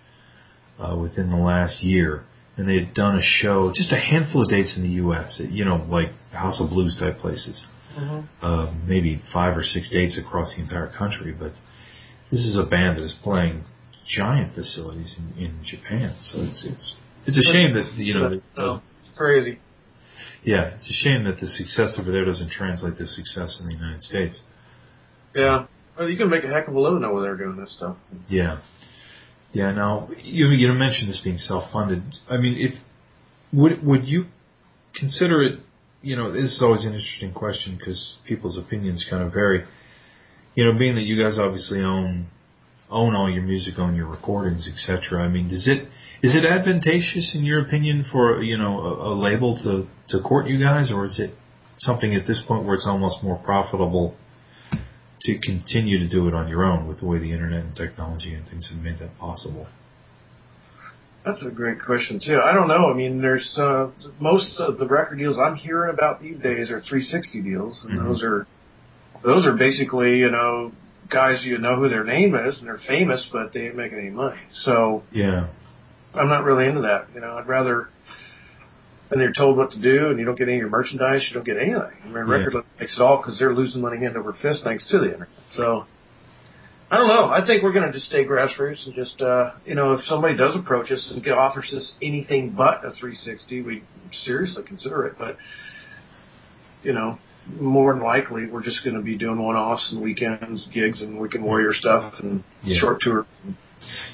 [0.80, 2.24] uh, within the last year,
[2.58, 5.40] and they had done a show, just a handful of dates in the U.S.
[5.40, 7.66] You know, like House of Blues type places.
[7.98, 8.46] Mm-hmm.
[8.46, 11.54] Uh, maybe five or six dates across the entire country, but
[12.32, 13.64] this is a band that is playing
[14.08, 16.16] giant facilities in, in Japan.
[16.22, 16.96] So it's it's
[17.26, 18.42] it's a shame that you know.
[18.58, 19.60] No, it's crazy.
[20.44, 23.74] Yeah, it's a shame that the success over there doesn't translate to success in the
[23.74, 24.40] United States.
[25.36, 25.66] Yeah,
[25.98, 27.98] well, you can make a heck of a living over there doing this stuff.
[28.30, 28.62] Yeah,
[29.54, 29.72] yeah.
[29.72, 32.04] Now you you mentioned this being self-funded.
[32.30, 32.74] I mean, if
[33.54, 34.26] would would you
[34.96, 35.60] consider it?
[36.02, 39.66] You know, this is always an interesting question because people's opinions kind of vary.
[40.56, 42.28] You know, being that you guys obviously own
[42.90, 45.24] own all your music, own your recordings, etc.
[45.24, 45.88] I mean, does it
[46.24, 50.48] is it advantageous in your opinion for you know a, a label to to court
[50.48, 51.34] you guys, or is it
[51.80, 54.16] something at this point where it's almost more profitable
[55.22, 58.34] to continue to do it on your own with the way the internet and technology
[58.34, 59.68] and things have made that possible?
[61.26, 62.40] That's a great question too.
[62.40, 62.90] I don't know.
[62.90, 63.90] I mean, there's uh,
[64.20, 68.06] most of the record deals I'm hearing about these days are 360 deals, and Mhm.
[68.06, 68.48] those are
[69.24, 70.72] those are basically you know
[71.10, 74.10] guys you know who their name is and they're famous, but they ain't making any
[74.10, 74.40] money.
[74.54, 75.48] So Yeah,
[76.14, 77.08] I'm not really into that.
[77.14, 77.90] You know, I'd rather
[79.10, 81.34] when you're told what to do and you don't get any of your merchandise, you
[81.34, 81.80] don't get anything.
[82.04, 84.88] I mean, record label makes it all because they're losing money hand over fist thanks
[84.92, 85.30] to the internet.
[85.56, 85.86] So
[86.90, 87.26] I don't know.
[87.30, 90.36] I think we're going to just stay grassroots and just, uh, you know, if somebody
[90.38, 95.16] does approach us and get, offers us anything but a 360, we seriously consider it.
[95.18, 95.38] But,
[96.84, 97.18] you know,
[97.60, 101.44] more than likely, we're just going to be doing one-offs and weekends, gigs, and weekend
[101.44, 102.80] warrior stuff and Yeah.
[102.80, 103.26] short tour.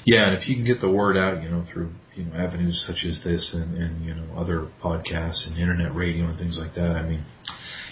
[0.04, 2.84] Yeah, and if you can get the word out, you know, through you know avenues
[2.86, 6.74] such as this and, and you know other podcasts and internet radio and things like
[6.74, 7.24] that, I mean,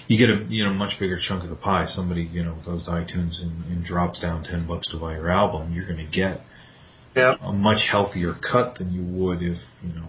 [0.09, 1.87] you get a you know much bigger chunk of the pie.
[1.89, 5.31] Somebody you know goes to iTunes and, and drops down ten bucks to buy your
[5.31, 6.41] album, you're going to get
[7.17, 7.35] Yeah.
[7.41, 10.09] a much healthier cut than you would if you know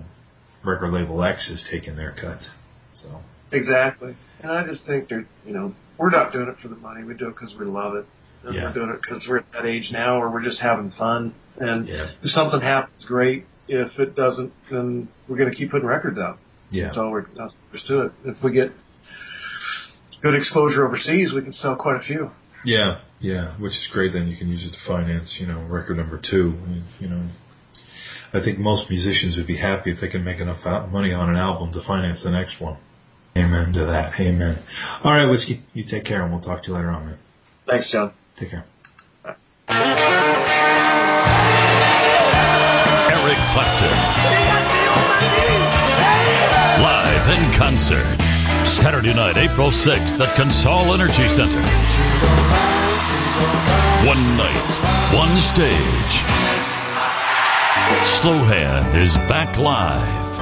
[0.64, 2.40] record label X is taking their cut.
[2.96, 4.16] So Exactly.
[4.42, 7.04] And I just think that, you know, we're not doing it for the money.
[7.04, 8.06] We do it because we love it.
[8.46, 8.66] And Yeah.
[8.68, 11.34] We're doing it because we're at that age now where we're just having fun.
[11.58, 13.46] And yeah, if something happens, great.
[13.68, 16.38] If it doesn't, then we're going to keep putting records out.
[16.70, 17.54] yeah, That's all we're, that's
[17.88, 18.12] to it.
[18.26, 18.72] If we get
[20.22, 22.32] good exposure overseas, we can sell quite a few.
[22.66, 23.56] yeah, yeah.
[23.60, 24.14] Which is great.
[24.14, 26.54] Then you can use it to finance you know record number two.
[26.68, 27.30] I you know.
[28.34, 31.36] I think most musicians would be happy if they can make enough money on an
[31.36, 32.78] album to finance the next one.
[33.38, 34.20] Amen to that.
[34.20, 34.64] Amen.
[35.04, 37.18] All right, Whiskey, you take care and we'll talk to you later on, man.
[37.68, 38.12] Thanks, John.
[38.36, 38.66] Take care.
[39.26, 39.38] Eric
[43.54, 43.98] Clapton.
[46.82, 48.18] Live in concert.
[48.68, 51.62] Saturday night, April 6th at Consol Energy Center.
[54.08, 54.74] One night,
[55.14, 56.24] one stage.
[58.04, 60.40] Slowhand is back live.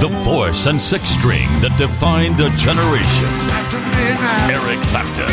[0.00, 3.83] The voice and six string that defined a generation.
[4.50, 5.30] Eric Clapton.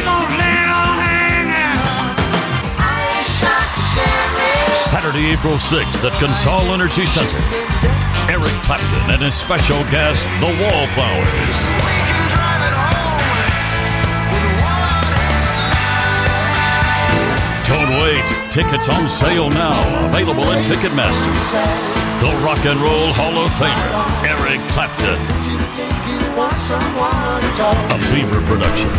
[4.91, 7.41] Saturday, April 6th at Consol Energy Center.
[8.32, 11.59] Eric Clapton and his special guest, the Wallflowers.
[17.68, 18.26] Don't wait.
[18.51, 20.07] Tickets on sale now.
[20.07, 21.34] Available at Ticketmaster.
[22.20, 25.61] The Rock and Roll Hall of Famer, Eric Clapton.
[27.91, 28.89] A Beaver production.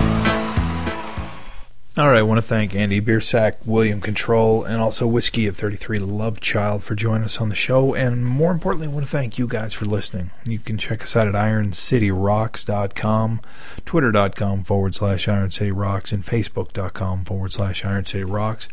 [1.94, 5.98] All right, I want to thank Andy Biersack, William Control, and also Whiskey at 33
[5.98, 7.94] Love Child for joining us on the show.
[7.94, 10.30] And more importantly, I want to thank you guys for listening.
[10.46, 13.40] You can check us out at ironcityrocks.com,
[13.84, 18.68] twitter.com forward slash ironcityrocks, and facebook.com forward slash ironcityrocks.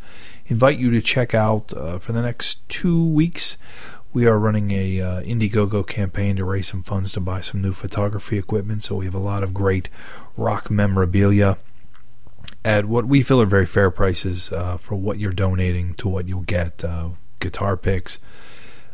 [0.48, 3.58] Invite you to check out uh, for the next two weeks.
[4.12, 7.74] We are running a uh, Indiegogo campaign to raise some funds to buy some new
[7.74, 8.82] photography equipment.
[8.82, 9.88] So we have a lot of great
[10.36, 11.58] rock memorabilia
[12.66, 16.28] at what we feel are very fair prices uh, for what you're donating to what
[16.28, 18.20] you'll get uh, guitar picks,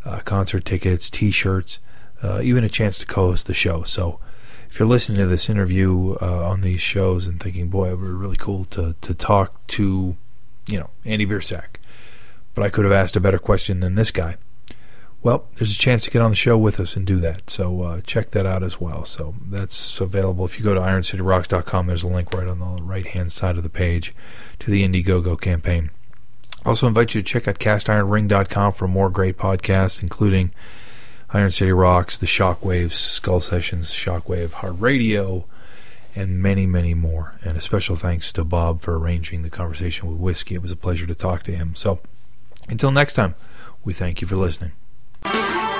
[0.03, 1.79] uh, concert tickets, t shirts,
[2.21, 3.83] uh, even a chance to co host the show.
[3.83, 4.19] So
[4.69, 8.05] if you're listening to this interview uh, on these shows and thinking, boy, it would
[8.05, 10.15] be really cool to, to talk to,
[10.67, 11.77] you know, Andy Biersack,
[12.53, 14.35] but I could have asked a better question than this guy.
[15.25, 17.49] Well, there's a chance to get on the show with us and do that.
[17.49, 19.05] So uh, check that out as well.
[19.05, 20.45] So that's available.
[20.45, 23.63] If you go to ironcityrocks.com, there's a link right on the right hand side of
[23.63, 24.13] the page
[24.59, 25.89] to the Indiegogo campaign.
[26.63, 30.51] Also, invite you to check out castironring.com for more great podcasts, including
[31.31, 35.47] Iron City Rocks, The Shockwaves, Skull Sessions, Shockwave, Hard Radio,
[36.15, 37.33] and many, many more.
[37.43, 40.53] And a special thanks to Bob for arranging the conversation with Whiskey.
[40.53, 41.73] It was a pleasure to talk to him.
[41.73, 41.99] So
[42.69, 43.33] until next time,
[43.83, 44.73] we thank you for listening.
[45.25, 45.74] Bye.